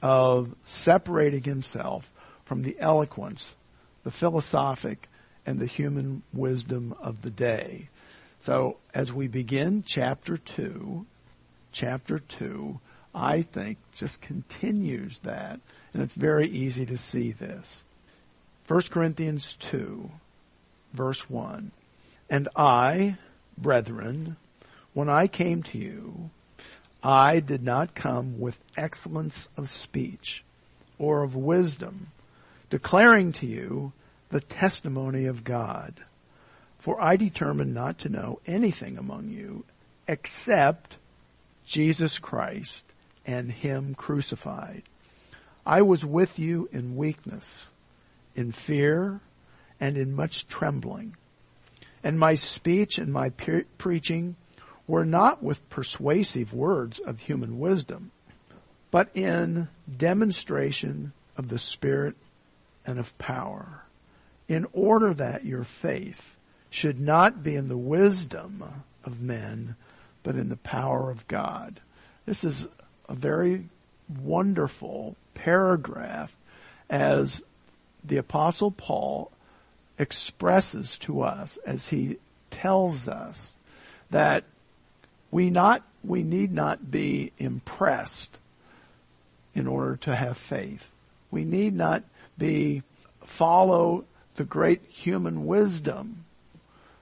[0.00, 2.10] of separating himself
[2.46, 3.54] from the eloquence,
[4.04, 5.06] the philosophic,
[5.44, 7.90] and the human wisdom of the day.
[8.40, 11.04] So as we begin chapter 2,
[11.72, 12.80] chapter 2,
[13.14, 15.60] I think just continues that.
[15.92, 17.84] And it's very easy to see this.
[18.66, 20.10] 1 Corinthians 2,
[20.94, 21.70] verse 1.
[22.30, 23.18] And I,
[23.58, 24.38] brethren,
[24.94, 26.30] when I came to you,
[27.04, 30.42] I did not come with excellence of speech
[30.98, 32.12] or of wisdom,
[32.70, 33.92] declaring to you
[34.30, 36.02] the testimony of God.
[36.78, 39.66] For I determined not to know anything among you
[40.08, 40.96] except
[41.66, 42.86] Jesus Christ
[43.26, 44.82] and Him crucified.
[45.66, 47.66] I was with you in weakness,
[48.34, 49.20] in fear,
[49.78, 51.16] and in much trembling.
[52.02, 54.36] And my speech and my pre- preaching
[54.86, 58.10] were not with persuasive words of human wisdom,
[58.90, 62.14] but in demonstration of the Spirit
[62.86, 63.82] and of power,
[64.48, 66.36] in order that your faith
[66.70, 68.62] should not be in the wisdom
[69.04, 69.76] of men,
[70.22, 71.80] but in the power of God.
[72.26, 72.66] This is
[73.08, 73.68] a very
[74.22, 76.34] wonderful paragraph
[76.90, 77.42] as
[78.04, 79.30] the apostle Paul
[79.98, 82.18] expresses to us as he
[82.50, 83.54] tells us
[84.10, 84.44] that
[85.34, 88.38] we not, we need not be impressed
[89.52, 90.92] in order to have faith.
[91.32, 92.04] We need not
[92.38, 92.84] be,
[93.24, 94.04] follow
[94.36, 96.24] the great human wisdom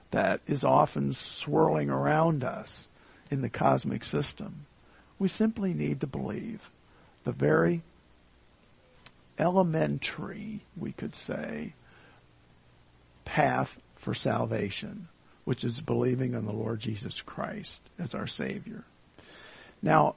[0.09, 2.87] that is often swirling around us
[3.29, 4.65] in the cosmic system.
[5.19, 6.71] We simply need to believe
[7.25, 7.83] the very
[9.37, 11.75] elementary, we could say,
[13.25, 15.07] path for salvation,
[15.45, 18.83] which is believing on the Lord Jesus Christ as our Savior.
[19.81, 20.15] Now,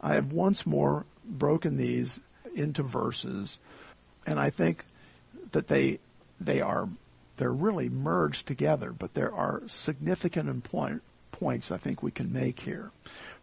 [0.00, 2.20] I have once more broken these
[2.54, 3.58] into verses,
[4.26, 4.84] and I think
[5.52, 5.98] that they
[6.40, 6.88] they are
[7.36, 12.60] they're really merged together, but there are significant point, points I think we can make
[12.60, 12.90] here.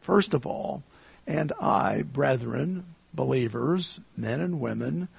[0.02, 0.84] First of all,
[1.28, 5.10] and I, brethren, believers, men and women,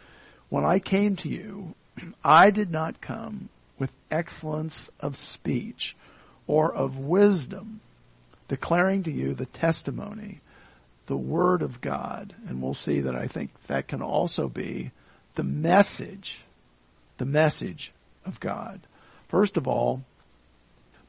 [0.48, 1.74] when I came to you,
[2.24, 5.96] I did not come with excellence of speech
[6.46, 7.80] or of wisdom,
[8.48, 10.40] declaring to you the testimony,
[11.06, 12.34] the word of God.
[12.46, 14.90] And we'll see that I think that can also be
[15.34, 16.44] the message,
[17.18, 17.92] the message
[18.24, 18.80] of God.
[19.28, 20.02] First of all,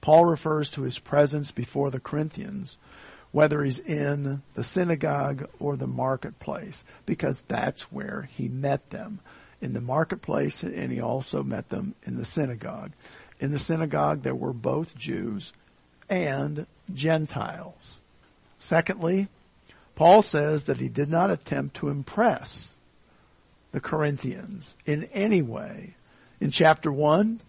[0.02, 2.78] Paul refers to his presence before the Corinthians
[3.36, 9.20] whether he's in the synagogue or the marketplace, because that's where he met them.
[9.66, 12.92] In the marketplace, and he also met them in the synagogue.
[13.40, 15.54] In the synagogue, there were both Jews
[16.08, 17.98] and Gentiles.
[18.60, 19.28] Secondly,
[19.96, 22.76] Paul says that he did not attempt to impress
[23.72, 25.96] the Corinthians in any way.
[26.40, 27.42] In chapter 1,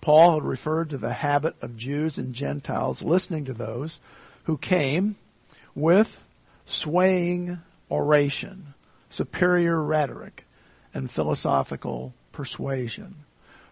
[0.00, 4.00] Paul had referred to the habit of Jews and Gentiles listening to those
[4.42, 5.14] who came
[5.76, 6.24] with
[6.66, 8.74] swaying oration,
[9.08, 10.46] superior rhetoric,
[10.94, 13.14] and philosophical persuasion.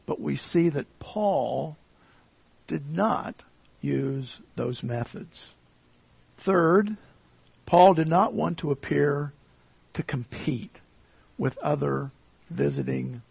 [0.07, 1.77] But we see that Paul
[2.67, 3.43] did not
[3.81, 5.55] use those methods.
[6.37, 6.97] Third,
[7.67, 9.33] Paul did not want to appear
[9.95, 10.81] to compete
[11.37, 12.11] with other
[12.51, 13.23] visiting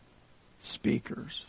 [0.60, 1.46] speakers.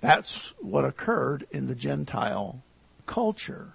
[0.00, 2.60] That's what occurred in the Gentile
[3.06, 3.72] culture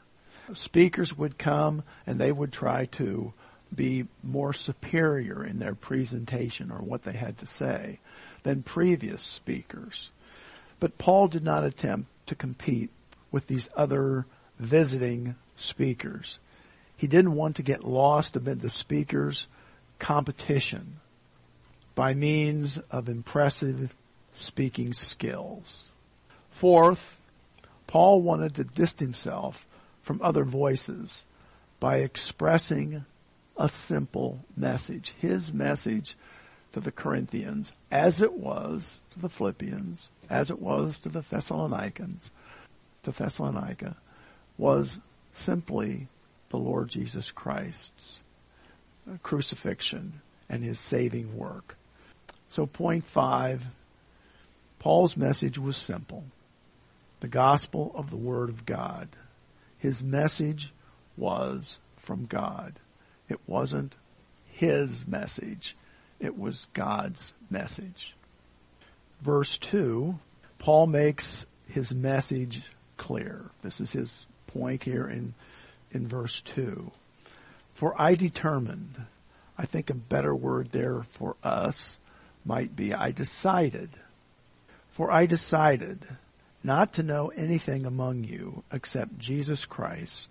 [0.54, 3.34] speakers would come and they would try to
[3.74, 8.00] be more superior in their presentation or what they had to say
[8.44, 10.10] than previous speakers.
[10.80, 12.90] But Paul did not attempt to compete
[13.32, 14.26] with these other
[14.60, 16.40] visiting speakers.
[16.98, 19.48] He didn't want to get lost amid the speakers'
[20.00, 21.00] competition
[21.96, 23.96] by means of impressive
[24.32, 25.90] speaking skills.
[26.52, 27.20] Fourth,
[27.88, 29.66] Paul wanted to distance himself
[30.04, 31.26] from other voices
[31.80, 33.06] by expressing
[33.62, 35.14] a simple message.
[35.20, 36.18] His message
[36.74, 42.32] to the Corinthians, as it was to the Philippians, as it was to the Thessalonians,
[43.04, 43.96] to Thessalonica,
[44.58, 45.00] was
[45.34, 46.08] simply
[46.50, 48.24] the Lord Jesus Christ's
[49.22, 51.78] crucifixion and his saving work.
[52.50, 53.64] So point five,
[54.80, 56.24] Paul's message was simple.
[57.20, 59.08] The gospel of the Word of God.
[59.78, 60.74] His message
[61.16, 62.74] was from God.
[63.32, 63.96] It wasn't
[64.52, 65.78] his message.
[66.20, 68.14] It was God's message.
[69.22, 70.20] Verse 2,
[70.60, 72.62] Paul makes his message
[72.98, 73.46] clear.
[73.62, 75.34] This is his point here in,
[75.94, 76.92] in verse 2.
[77.74, 79.02] For I determined,
[79.58, 81.98] I think a better word there for us
[82.44, 83.92] might be I decided.
[84.90, 86.06] For I decided
[86.66, 90.28] not to know anything among you except Jesus Christ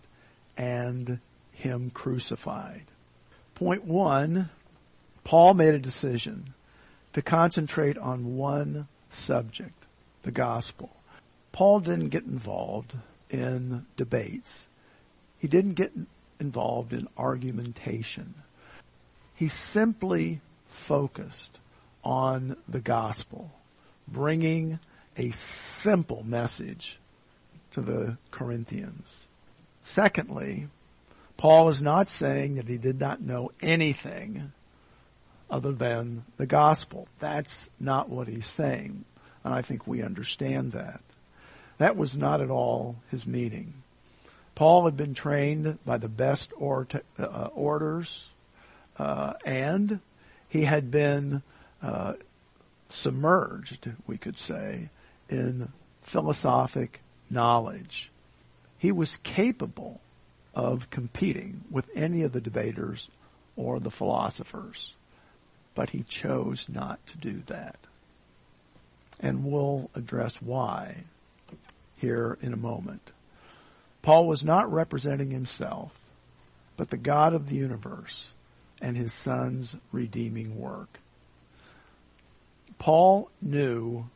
[0.59, 1.19] and
[1.61, 2.85] Him crucified.
[3.55, 4.49] Point one,
[5.25, 6.55] Paul made a decision
[7.13, 9.85] to concentrate on one subject,
[10.23, 10.89] the gospel.
[11.53, 12.97] Paul didn't get involved
[13.29, 14.67] in debates.
[15.39, 15.93] He didn't get
[16.39, 18.35] involved in argumentation.
[19.35, 21.59] He simply focused
[22.03, 23.51] on the gospel,
[24.09, 24.79] bringing
[25.19, 26.99] a simple message
[27.73, 29.27] to the Corinthians.
[29.83, 30.69] Secondly,
[31.41, 34.53] Paul is not saying that he did not know anything
[35.49, 37.09] other than the gospel.
[37.19, 39.07] That's not what he's saying.
[39.43, 41.01] And I think we understand that.
[41.79, 43.73] That was not at all his meaning.
[44.55, 46.87] Paul had been trained by the best or,
[47.19, 48.29] uh, orders,
[48.99, 50.01] uh, and
[50.51, 51.43] he had been
[51.83, 52.17] uh,
[52.91, 54.91] submerged, we could say,
[55.31, 55.73] in
[56.03, 58.11] philosophic knowledge.
[58.77, 60.03] He was capable
[60.55, 63.09] of competing with any of the debaters
[63.57, 64.95] or the philosophers,
[65.75, 67.77] but he chose not to do that.
[69.21, 71.05] And we'll address why
[71.99, 73.13] here in a moment.
[74.03, 75.93] Paul was not representing himself,
[76.77, 78.29] but the God of the universe
[78.81, 80.99] and his son's redeeming work.
[82.79, 84.07] Paul knew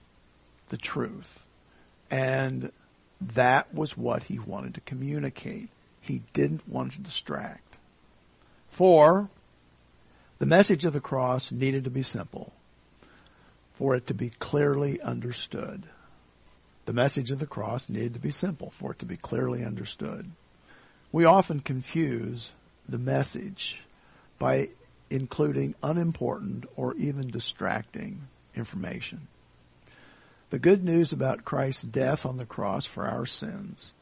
[0.70, 1.44] the truth,
[2.10, 2.72] and
[3.20, 5.68] that was what he wanted to communicate.
[6.04, 7.76] He didn't want to distract.
[8.68, 9.30] For
[10.38, 12.52] the message of the cross needed to be simple
[13.74, 15.84] for it to be clearly understood.
[16.84, 20.30] The message of the cross needed to be simple for it to be clearly understood.
[21.10, 22.52] We often confuse
[22.88, 23.80] the message
[24.38, 24.68] by
[25.08, 29.28] including unimportant or even distracting information.
[30.50, 33.92] The good news about Christ's death on the cross for our sins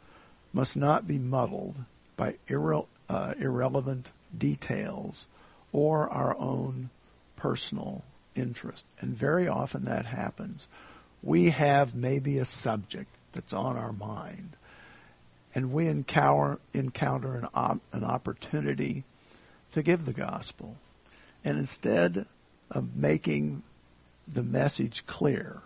[0.52, 1.76] must not be muddled
[2.16, 5.26] by irre- uh, irrelevant details
[5.72, 6.90] or our own
[7.36, 8.02] personal
[8.34, 8.84] interest.
[9.00, 10.66] And very often that happens
[11.22, 14.56] we have maybe a subject that's on our mind
[15.54, 19.04] and we encounter, encounter an, op, an opportunity
[19.72, 20.76] to give the gospel.
[21.44, 22.26] And instead
[22.70, 23.62] of making
[24.26, 25.60] the message clear,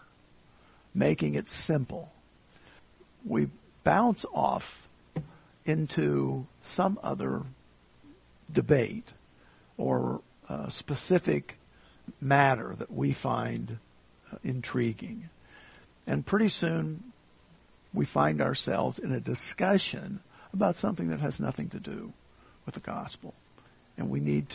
[0.94, 2.10] making it simple,
[3.24, 3.48] we
[3.84, 4.85] bounce off
[5.66, 7.42] into some other
[8.50, 9.12] debate
[9.76, 11.58] or uh, specific
[12.20, 13.78] matter that we find
[14.32, 15.28] uh, intriguing.
[16.06, 17.12] And pretty soon
[17.92, 20.20] we find ourselves in a discussion
[20.52, 22.12] about something that has nothing to do
[22.64, 23.34] with the gospel.
[23.98, 24.46] And we need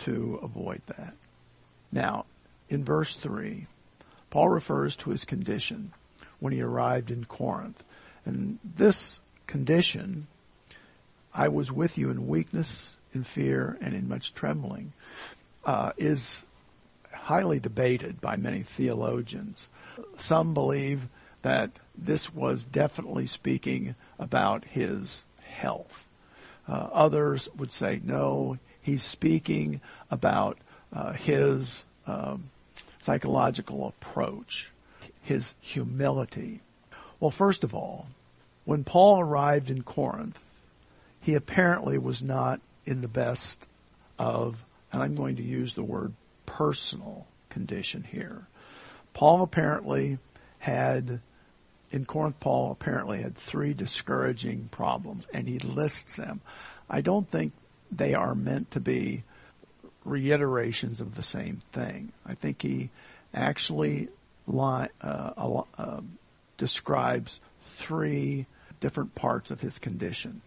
[0.00, 1.14] to avoid that.
[1.92, 2.26] Now,
[2.68, 3.66] in verse 3,
[4.30, 5.92] Paul refers to his condition
[6.38, 7.82] when he arrived in Corinth.
[8.24, 9.19] And this
[9.50, 10.28] condition,
[11.34, 14.92] I was with you in weakness, in fear, and in much trembling,
[15.64, 16.44] uh, is
[17.12, 19.68] highly debated by many theologians.
[20.16, 21.08] Some believe
[21.42, 26.06] that this was definitely speaking about his health.
[26.68, 29.80] Uh, others would say no, he's speaking
[30.10, 30.58] about
[30.92, 32.44] uh, his um,
[33.00, 34.70] psychological approach,
[35.22, 36.60] his humility.
[37.18, 38.06] Well, first of all,
[38.70, 40.38] when Paul arrived in Corinth,
[41.22, 43.58] he apparently was not in the best
[44.16, 46.12] of, and I'm going to use the word
[46.46, 48.46] personal condition here.
[49.12, 50.18] Paul apparently
[50.60, 51.18] had,
[51.90, 56.40] in Corinth, Paul apparently had three discouraging problems, and he lists them.
[56.88, 57.52] I don't think
[57.90, 59.24] they are meant to be
[60.04, 62.12] reiterations of the same thing.
[62.24, 62.90] I think he
[63.34, 64.10] actually
[64.48, 66.00] uh, uh,
[66.56, 68.46] describes three
[68.80, 70.42] different parts of his condition.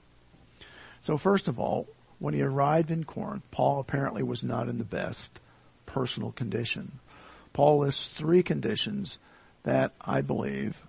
[1.01, 1.87] So first of all,
[2.19, 5.39] when he arrived in Corinth, Paul apparently was not in the best
[5.85, 6.99] personal condition.
[7.51, 9.17] Paul lists three conditions
[9.63, 10.81] that I believe,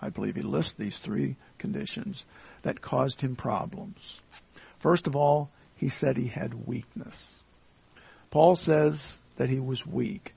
[0.00, 2.26] I believe he lists these three conditions
[2.62, 4.20] that caused him problems.
[4.78, 7.40] First of all, he said he had weakness.
[8.30, 10.34] Paul says that he was weak.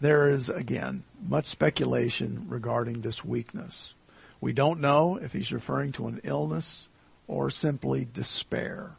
[0.00, 3.94] There is, again, much speculation regarding this weakness.
[4.40, 6.88] We don't know if he's referring to an illness
[7.26, 8.92] or simply despair.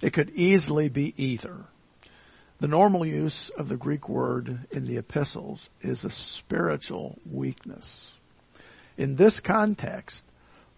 [0.00, 1.64] It could easily be either.
[2.60, 8.12] The normal use of the Greek word in the epistles is a spiritual weakness.
[8.96, 10.24] In this context,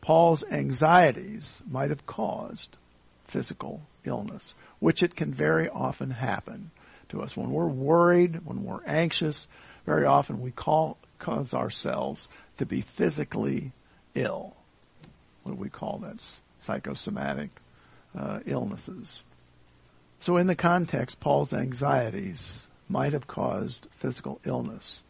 [0.01, 2.77] Paul's anxieties might have caused
[3.25, 6.71] physical illness, which it can very often happen
[7.09, 7.37] to us.
[7.37, 9.47] When we're worried, when we're anxious,
[9.85, 12.29] very often we call, cause ourselves
[12.59, 13.73] to be physically
[14.15, 14.55] ill.
[15.43, 16.17] What do we call that?
[16.61, 17.51] Psychosomatic
[18.19, 19.23] uh, illnesses.
[20.21, 25.03] So in the context, Paul's anxieties might have caused physical illness.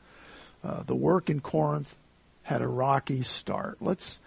[0.65, 1.95] Uh, the work in Corinth
[2.43, 3.79] had a rocky start.
[3.81, 4.19] Let's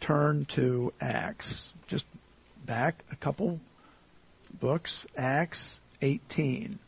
[0.00, 1.72] turn to Acts.
[1.86, 2.06] Just
[2.64, 3.60] back a couple
[4.60, 5.06] books.
[5.16, 6.78] Acts 18.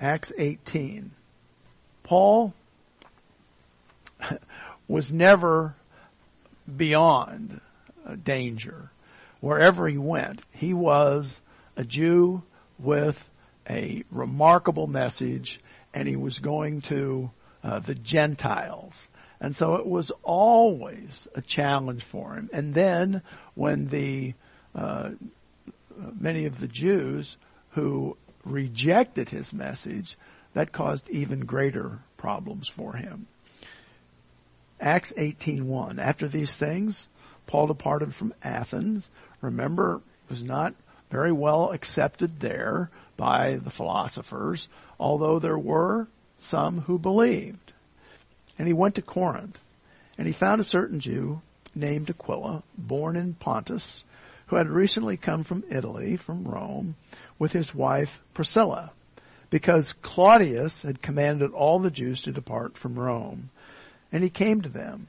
[0.00, 1.10] Acts 18.
[2.02, 2.54] Paul
[4.88, 5.74] was never
[6.76, 7.60] beyond
[8.22, 8.90] danger.
[9.40, 11.40] Wherever he went, he was
[11.76, 12.42] a Jew
[12.78, 13.28] with
[13.68, 15.60] a remarkable message
[15.94, 17.30] and he was going to
[17.62, 19.08] uh, the Gentiles.
[19.40, 22.50] And so it was always a challenge for him.
[22.52, 23.22] And then
[23.54, 24.34] when the,
[24.74, 25.10] uh,
[26.18, 27.36] many of the Jews
[27.70, 30.16] who rejected his message,
[30.52, 33.26] that caused even greater problems for him.
[34.80, 35.98] Acts 18:1.
[35.98, 37.06] After these things,
[37.46, 39.10] Paul departed from Athens.
[39.40, 40.74] Remember, he was not
[41.10, 44.68] very well accepted there by the philosophers,
[44.98, 46.08] although there were
[46.38, 47.72] some who believed.
[48.58, 49.60] And he went to Corinth,
[50.16, 51.42] and he found a certain Jew
[51.74, 54.04] named Aquila, born in Pontus,
[54.46, 56.96] who had recently come from Italy, from Rome,
[57.38, 58.92] with his wife Priscilla,
[59.50, 63.50] because Claudius had commanded all the Jews to depart from Rome.
[64.12, 65.08] And he came to them.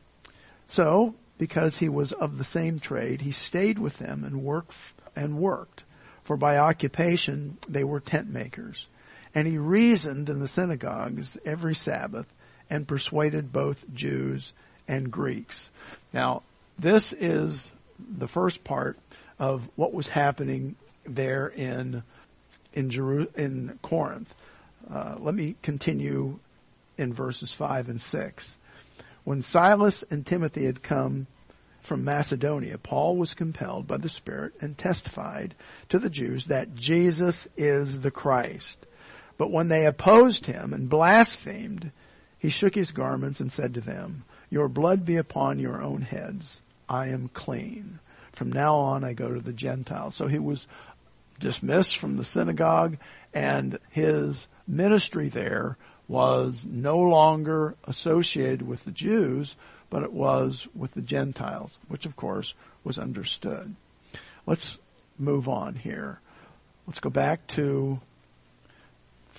[0.68, 4.76] So, because he was of the same trade, he stayed with them and worked,
[5.16, 5.84] and worked.
[6.24, 8.88] For by occupation, they were tent makers.
[9.34, 12.28] And he reasoned in the synagogues every Sabbath
[12.70, 14.54] and persuaded both Jews
[14.88, 15.72] and Greeks.
[16.14, 16.44] Now,
[16.78, 18.98] this is the first part
[19.40, 20.76] of what was happening
[21.06, 22.04] there in
[22.74, 24.34] in, Jeru- in Corinth.
[24.90, 26.40] Uh, let me continue
[26.98, 28.58] in verses five and six.
[29.24, 31.28] When Silas and Timothy had come
[31.82, 35.56] from Macedonia, Paul was compelled by the Spirit and testified
[35.90, 38.86] to the Jews that Jesus is the Christ.
[39.38, 41.92] But when they opposed him and blasphemed,
[42.38, 46.62] he shook his garments and said to them, Your blood be upon your own heads.
[46.88, 48.00] I am clean.
[48.34, 50.16] From now on I go to the Gentiles.
[50.16, 50.68] So he was
[51.40, 52.98] dismissed from the synagogue
[53.34, 55.78] and his ministry there
[56.12, 59.56] was no longer associated with the Jews,
[59.90, 62.54] but it was with the Gentiles, which of course
[62.84, 63.74] was understood.
[64.46, 64.78] Let's
[65.18, 66.20] move on here.
[66.86, 68.02] Let's go back to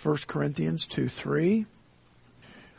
[0.02, 1.66] 1 Corinthians 2 3.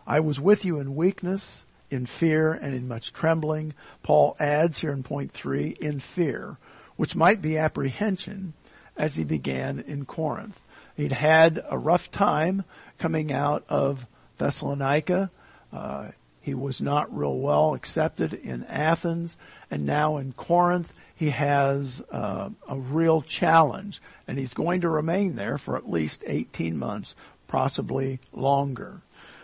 [0.07, 3.75] I was with you in weakness, in fear, and in much trembling.
[4.01, 6.57] Paul adds here in point three, in fear,
[6.95, 8.53] which might be apprehension
[8.97, 10.59] as he began in Corinth.
[10.95, 12.63] He'd had a rough time
[12.97, 14.05] coming out of
[14.37, 15.31] Thessalonica.
[15.71, 16.09] Uh,
[16.41, 19.37] he was not real well accepted in Athens,
[19.71, 25.35] and now in Corinth he has uh, a real challenge, and he's going to remain
[25.35, 27.15] there for at least 18 months,
[27.47, 29.01] possibly longer.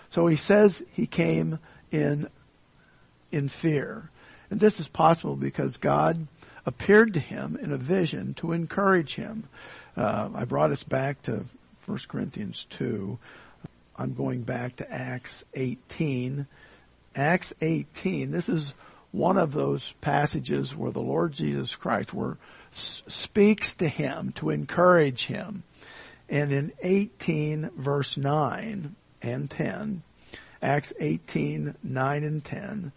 [0.09, 1.59] So he says he came
[1.91, 2.27] in
[3.31, 4.09] in fear,
[4.49, 6.27] and this is possible because God
[6.65, 9.47] appeared to him in a vision to encourage him.
[9.99, 11.43] Uh, I brought us back to
[11.85, 13.19] 1 Corinthians 2.
[13.97, 16.47] I'm going back to Acts 18
[17.15, 18.73] Acts 18, this is
[19.11, 22.37] one of those passages where the Lord Jesus Christ where
[22.71, 25.63] speaks to him to encourage him.
[26.29, 30.03] And in 18 verse 9 and 10,
[30.61, 32.91] Acts 18, 9 and 10,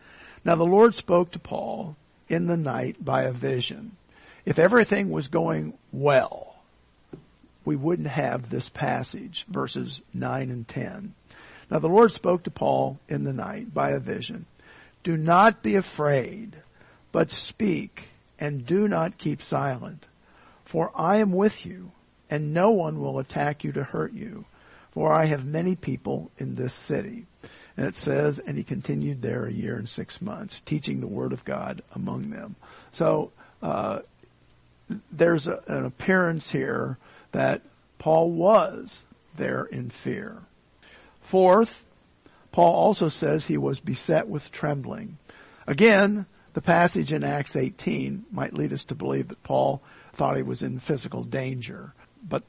[0.44, 1.96] now the Lord spoke to Paul
[2.28, 3.96] in the night by a vision.
[4.44, 6.51] If everything was going well,
[7.64, 11.14] we wouldn't have this passage, verses 9 and 10.
[11.70, 14.46] Now the Lord spoke to Paul in the night by a vision.
[15.02, 16.56] Do not be afraid,
[17.10, 18.08] but speak
[18.38, 20.06] and do not keep silent.
[20.64, 21.92] For I am with you
[22.30, 24.44] and no one will attack you to hurt you.
[24.92, 27.26] For I have many people in this city.
[27.76, 31.32] And it says, and he continued there a year and six months, teaching the word
[31.32, 32.56] of God among them.
[32.92, 33.32] So,
[33.62, 34.00] uh,
[35.10, 36.98] there's a, an appearance here
[37.32, 37.62] that
[37.98, 39.02] Paul was
[39.36, 40.38] there in fear.
[41.22, 41.84] Fourth,
[42.50, 45.18] Paul also says he was beset with trembling.
[45.66, 49.80] Again, the passage in Acts 18 might lead us to believe that Paul
[50.12, 51.94] thought he was in physical danger,
[52.28, 52.42] but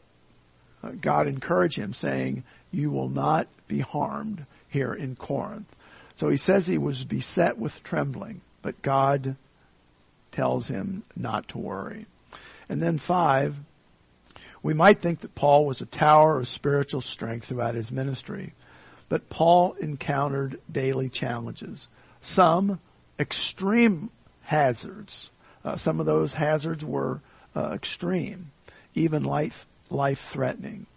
[0.84, 5.74] uh, God encouraged him saying, you will not be harmed here in Corinth.
[6.16, 9.36] So he says he was beset with trembling, but God
[10.32, 12.08] tells him not to worry.
[12.68, 13.56] And then five,
[14.64, 18.54] we might think that Paul was a tower of spiritual strength throughout his ministry,
[19.10, 21.90] but Paul encountered daily challenges.
[22.22, 22.80] Some
[23.20, 24.10] extreme
[24.44, 25.30] hazards.
[25.66, 27.22] Uh, some of those hazards were
[27.56, 28.52] uh, extreme,
[28.96, 30.88] even life life threatening.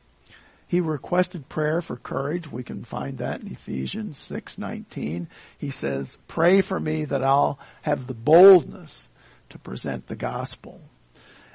[0.69, 2.51] He requested prayer for courage.
[2.51, 5.27] We can find that in Ephesians 6:19.
[5.59, 9.09] He says, "Pray for me that I'll have the boldness
[9.51, 10.81] to present the gospel."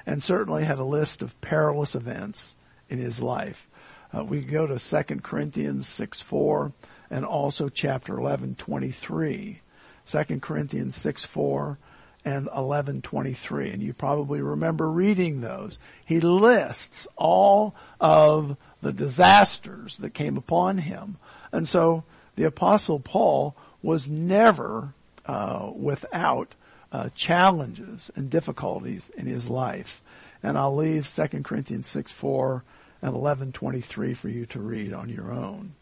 [0.06, 2.56] And certainly had a list of perilous events
[2.88, 3.68] in his life.
[4.14, 6.72] Uh, we go to 2 Corinthians 6:4
[7.10, 9.60] and also chapter 11:23.
[10.06, 11.76] 2 Corinthians 6:4
[12.24, 20.14] and 1123 and you probably remember reading those he lists all of the disasters that
[20.14, 21.16] came upon him
[21.50, 22.04] and so
[22.36, 24.94] the apostle paul was never
[25.26, 26.54] uh, without
[26.92, 30.02] uh, challenges and difficulties in his life
[30.42, 32.62] and i'll leave 2 corinthians 6 4
[33.02, 35.74] and 1123 for you to read on your own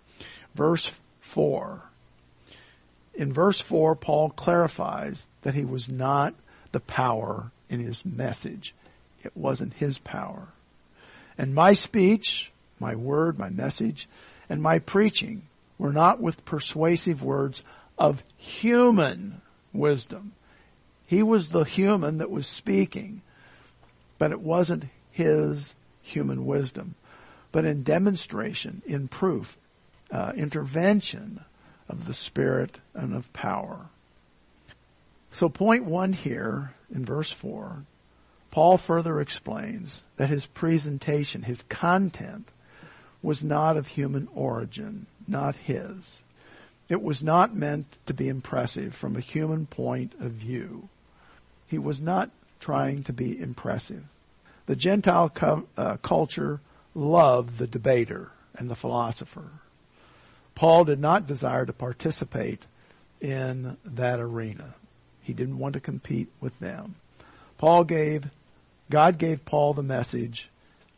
[0.54, 1.82] verse 4
[3.14, 6.34] in verse 4, Paul clarifies that he was not
[6.72, 8.74] the power in his message.
[9.22, 10.48] It wasn't his power.
[11.36, 14.08] And my speech, my word, my message,
[14.48, 15.42] and my preaching
[15.78, 17.62] were not with persuasive words
[17.98, 19.42] of human
[19.72, 20.32] wisdom.
[21.10, 23.22] He was the human that was speaking,
[24.16, 26.94] but it wasn't his human wisdom,
[27.50, 29.58] but in demonstration, in proof,
[30.12, 31.40] uh, intervention
[31.88, 33.86] of the Spirit and of power.
[35.32, 37.82] So point one here in verse four,
[38.52, 42.46] Paul further explains that his presentation, his content,
[43.20, 46.22] was not of human origin, not his.
[46.88, 50.88] It was not meant to be impressive from a human point of view.
[51.70, 54.02] He was not trying to be impressive.
[54.66, 56.60] The Gentile co- uh, culture
[56.96, 59.48] loved the debater and the philosopher.
[60.56, 62.66] Paul did not desire to participate
[63.20, 64.74] in that arena.
[65.22, 66.96] He didn't want to compete with them.
[67.56, 68.24] Paul gave,
[68.90, 70.50] God gave Paul the message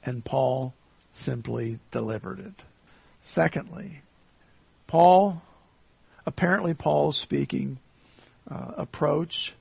[0.04, 0.72] and Paul
[1.12, 2.62] simply delivered it.
[3.24, 4.00] Secondly,
[4.86, 5.42] Paul,
[6.24, 7.78] apparently Paul's speaking
[8.50, 9.54] uh, approach,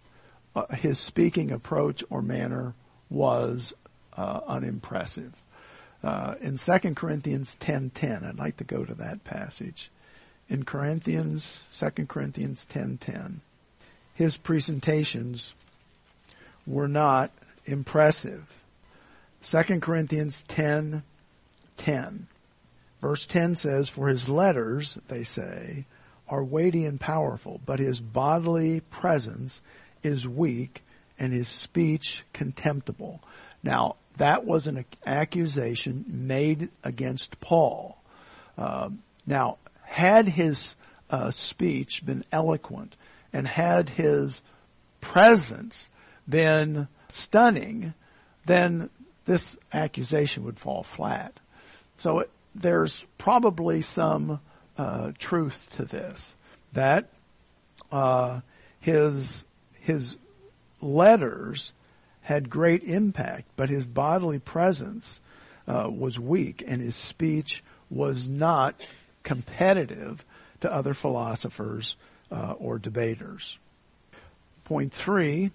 [0.56, 2.74] uh, his speaking approach or manner
[3.10, 3.74] was
[4.18, 5.34] uh, unimpressive
[6.04, 8.24] uh, in 2 Corinthians 10.10.
[8.24, 9.90] I'd like to go to that passage.
[10.50, 13.38] In Corinthians, 2 Corinthians 10.10,
[14.16, 15.54] his presentations
[16.68, 17.32] were not
[17.66, 18.64] impressive.
[19.44, 21.04] 2 Corinthians 10.10.
[21.82, 22.28] 10.
[23.02, 25.86] Verse 10 says, For his letters, they say,
[26.28, 29.62] are weighty and powerful, but his bodily presence
[30.04, 30.84] is weak
[31.20, 33.22] and his speech contemptible.
[33.64, 37.98] Now, that was an accusation made against Paul.
[38.58, 38.90] Uh,
[39.26, 40.76] now, had his
[41.10, 42.96] uh, speech been eloquent
[43.34, 44.42] and had his
[45.00, 45.90] presence
[46.28, 47.94] been stunning,
[48.46, 48.90] then
[49.26, 51.34] this accusation would fall flat.
[51.98, 54.40] So it, there's probably some
[54.78, 56.36] uh, truth to this
[56.74, 57.10] that
[57.92, 58.42] uh,
[58.80, 59.44] his
[59.82, 60.16] his
[60.80, 61.74] letters
[62.22, 65.20] had great impact, but his bodily presence
[65.68, 68.76] uh, was weak, and his speech was not
[69.24, 70.24] competitive
[70.62, 71.96] to other philosophers
[72.32, 73.58] uh, or debaters.
[74.66, 75.52] Point three,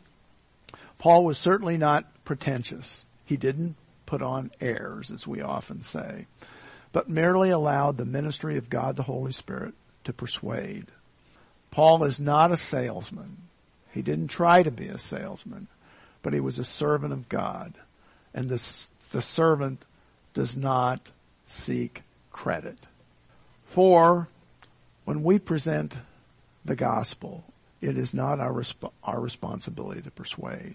[0.98, 3.04] Paul was certainly not pretentious.
[3.24, 6.26] He didn't put on airs, as we often say,
[6.92, 9.74] but merely allowed the ministry of God the Holy Spirit
[10.04, 10.86] to persuade.
[11.70, 13.36] Paul is not a salesman.
[13.96, 15.66] He didn't try to be a salesman
[16.26, 17.72] but he was a servant of God.
[18.34, 19.84] And this, the servant
[20.34, 21.00] does not
[21.46, 22.76] seek credit.
[23.62, 24.26] For
[25.04, 25.96] when we present
[26.64, 27.44] the gospel,
[27.80, 30.74] it is not our, resp- our responsibility to persuade.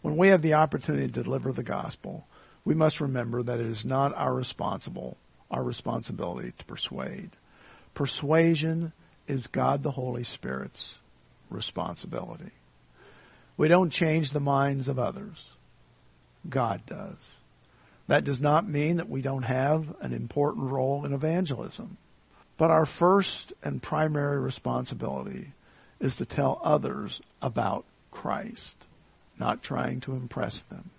[0.00, 2.26] When we have the opportunity to deliver the gospel,
[2.64, 5.18] we must remember that it is not our responsible,
[5.50, 7.28] our responsibility to persuade.
[7.92, 8.94] Persuasion
[9.28, 10.96] is God the Holy Spirit's
[11.52, 12.50] responsibility.
[13.56, 15.44] We don't change the minds of others.
[16.48, 17.36] God does.
[18.08, 21.96] That does not mean that we don't have an important role in evangelism.
[22.56, 25.52] But our first and primary responsibility
[26.00, 28.76] is to tell others about Christ,
[29.38, 30.90] not trying to impress them.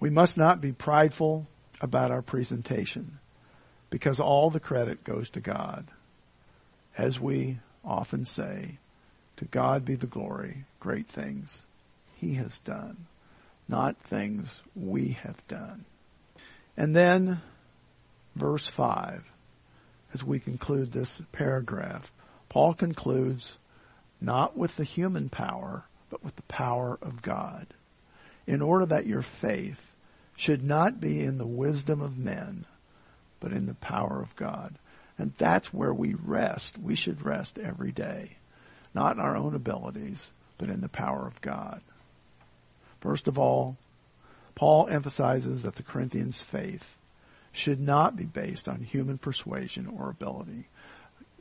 [0.00, 1.46] We must not be prideful
[1.80, 3.18] about our presentation
[3.90, 5.86] because all the credit goes to God.
[6.98, 8.78] As we often say,
[9.36, 11.62] to God be the glory, great things
[12.16, 13.06] He has done,
[13.68, 15.84] not things we have done.
[16.76, 17.40] And then,
[18.34, 19.24] verse 5,
[20.12, 22.12] as we conclude this paragraph,
[22.48, 23.58] Paul concludes
[24.20, 27.66] not with the human power, but with the power of God,
[28.46, 29.92] in order that your faith
[30.36, 32.64] should not be in the wisdom of men,
[33.40, 34.74] but in the power of God.
[35.18, 36.78] And that's where we rest.
[36.78, 38.36] We should rest every day.
[38.96, 41.82] Not in our own abilities, but in the power of God.
[43.02, 43.76] First of all,
[44.54, 46.96] Paul emphasizes that the Corinthians' faith
[47.52, 50.68] should not be based on human persuasion or ability.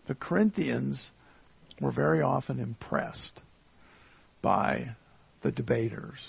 [0.07, 1.09] The Corinthians
[1.79, 3.39] were very often impressed
[4.41, 4.89] by
[5.39, 6.27] the debaters,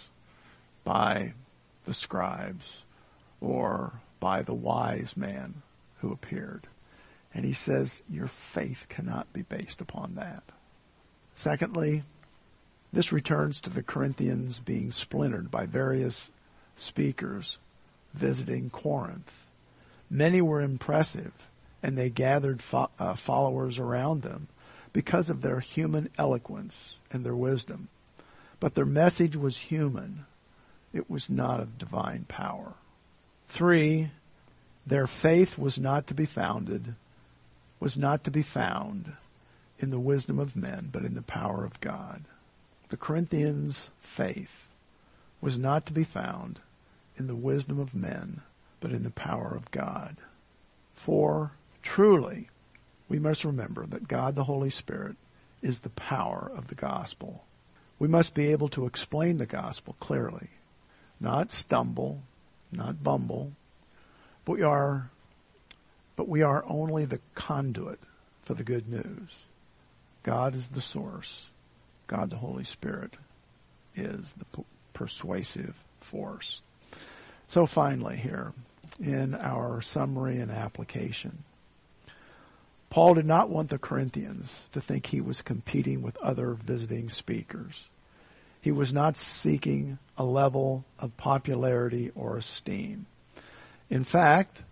[0.85, 1.33] by
[1.87, 2.85] the scribes,
[3.41, 5.55] or by the wise man
[6.03, 6.69] who appeared.
[7.35, 10.45] And he says, your faith cannot be based upon that.
[11.37, 12.03] Secondly,
[12.93, 16.31] this returns to the Corinthians being splintered by various
[16.77, 17.59] speakers
[18.15, 19.47] visiting Corinth.
[20.09, 21.33] Many were impressive
[21.83, 24.49] and they gathered fo- uh, followers around them
[24.95, 27.89] because of their human eloquence and their wisdom.
[28.59, 30.25] But their message was human.
[30.95, 32.73] It was not of divine power.
[33.47, 34.11] Three,
[34.87, 36.95] their faith was not to be founded,
[37.79, 39.13] was not to be found
[39.79, 42.25] in the wisdom of men, but in the power of God.
[42.89, 44.69] The Corinthians' faith
[45.41, 46.61] was not to be found
[47.17, 48.43] in the wisdom of men,
[48.81, 50.17] but in the power of God.
[50.95, 51.53] For
[51.83, 52.49] truly,
[53.09, 55.17] we must remember that God the Holy Spirit
[55.63, 57.45] is the power of the gospel.
[57.99, 60.49] We must be able to explain the gospel clearly,
[61.21, 62.23] not stumble,
[62.71, 63.53] not bumble,
[64.45, 65.11] but we are,
[66.15, 67.99] but we are only the conduit
[68.43, 69.45] for the good news.
[70.27, 71.47] God is the source.
[72.09, 73.17] God the Holy Spirit
[73.95, 76.61] is the persuasive force.
[77.47, 78.53] So finally here,
[78.99, 81.45] in our summary and application,
[82.91, 87.85] Paul did not want the Corinthians to think he was competing with other visiting speakers.
[88.61, 93.07] He was not seeking a level of popularity or esteem.
[93.91, 94.63] In fact,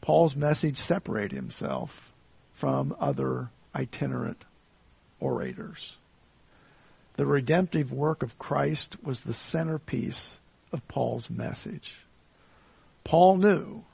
[0.00, 2.14] Paul's message separated himself
[2.52, 4.44] from other itinerant
[5.24, 5.96] orators.
[7.16, 10.38] The redemptive work of Christ was the centerpiece
[10.72, 12.04] of Paul's message.
[13.04, 13.84] Paul knew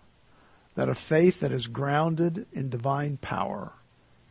[0.75, 3.73] that a faith that is grounded in divine power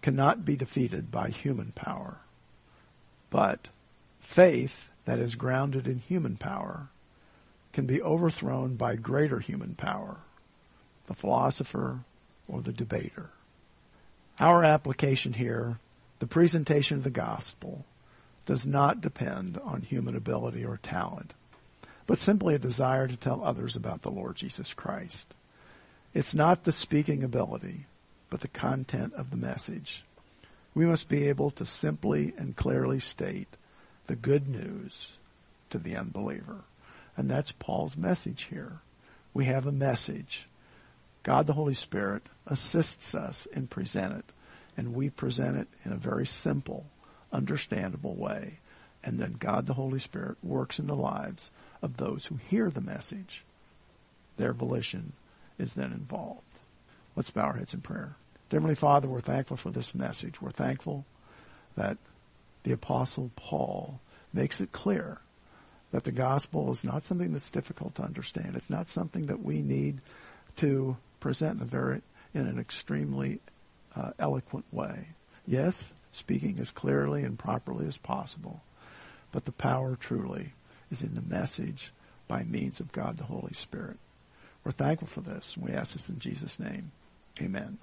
[0.02, 2.18] cannot be defeated by human power.
[3.30, 3.68] But
[4.20, 6.88] faith that is grounded in human power
[7.74, 10.18] can be overthrown by greater human power,
[11.08, 12.00] the philosopher
[12.48, 13.30] or the debater.
[14.40, 15.78] Our application here,
[16.20, 17.86] the presentation of the gospel,
[18.46, 21.34] does not depend on human ability or talent,
[22.08, 25.34] but simply a desire to tell others about the Lord Jesus Christ.
[26.14, 27.86] It's not the speaking ability,
[28.30, 30.04] but the content of the message.
[30.74, 33.50] We must be able to simply and clearly state
[34.08, 35.12] the good news
[35.70, 36.62] to the unbeliever.
[37.16, 38.80] And that's Paul's message here.
[39.34, 40.48] We have a message.
[41.22, 44.26] God the Holy Spirit assists us in present it,
[44.80, 46.86] and we present it in a very simple,
[47.34, 48.60] understandable way.
[49.04, 51.52] And then God the Holy Spirit works in the lives
[51.82, 53.44] of those who hear the message.
[54.38, 55.12] Their volition
[55.58, 56.44] is then involved.
[57.18, 58.16] Let's bow our heads in prayer.
[58.50, 60.42] Heavenly Father, we're thankful for this message.
[60.42, 61.04] We're thankful
[61.76, 61.98] that
[62.64, 64.00] the apostle Paul
[64.32, 65.18] makes it clear
[65.92, 68.56] that the gospel is not something that's difficult to understand.
[68.56, 70.00] It's not something that we need
[70.58, 72.02] to present in a very,
[72.34, 73.42] in an extremely
[73.96, 75.08] uh, eloquent way.
[75.46, 78.62] Yes, speaking as clearly and properly as possible,
[79.32, 80.54] but the power truly
[80.92, 81.92] is in the message
[82.28, 83.98] by means of God the Holy Spirit.
[84.64, 85.56] We're thankful for this.
[85.56, 86.92] and We ask this in Jesus' name.
[87.42, 87.80] Amen.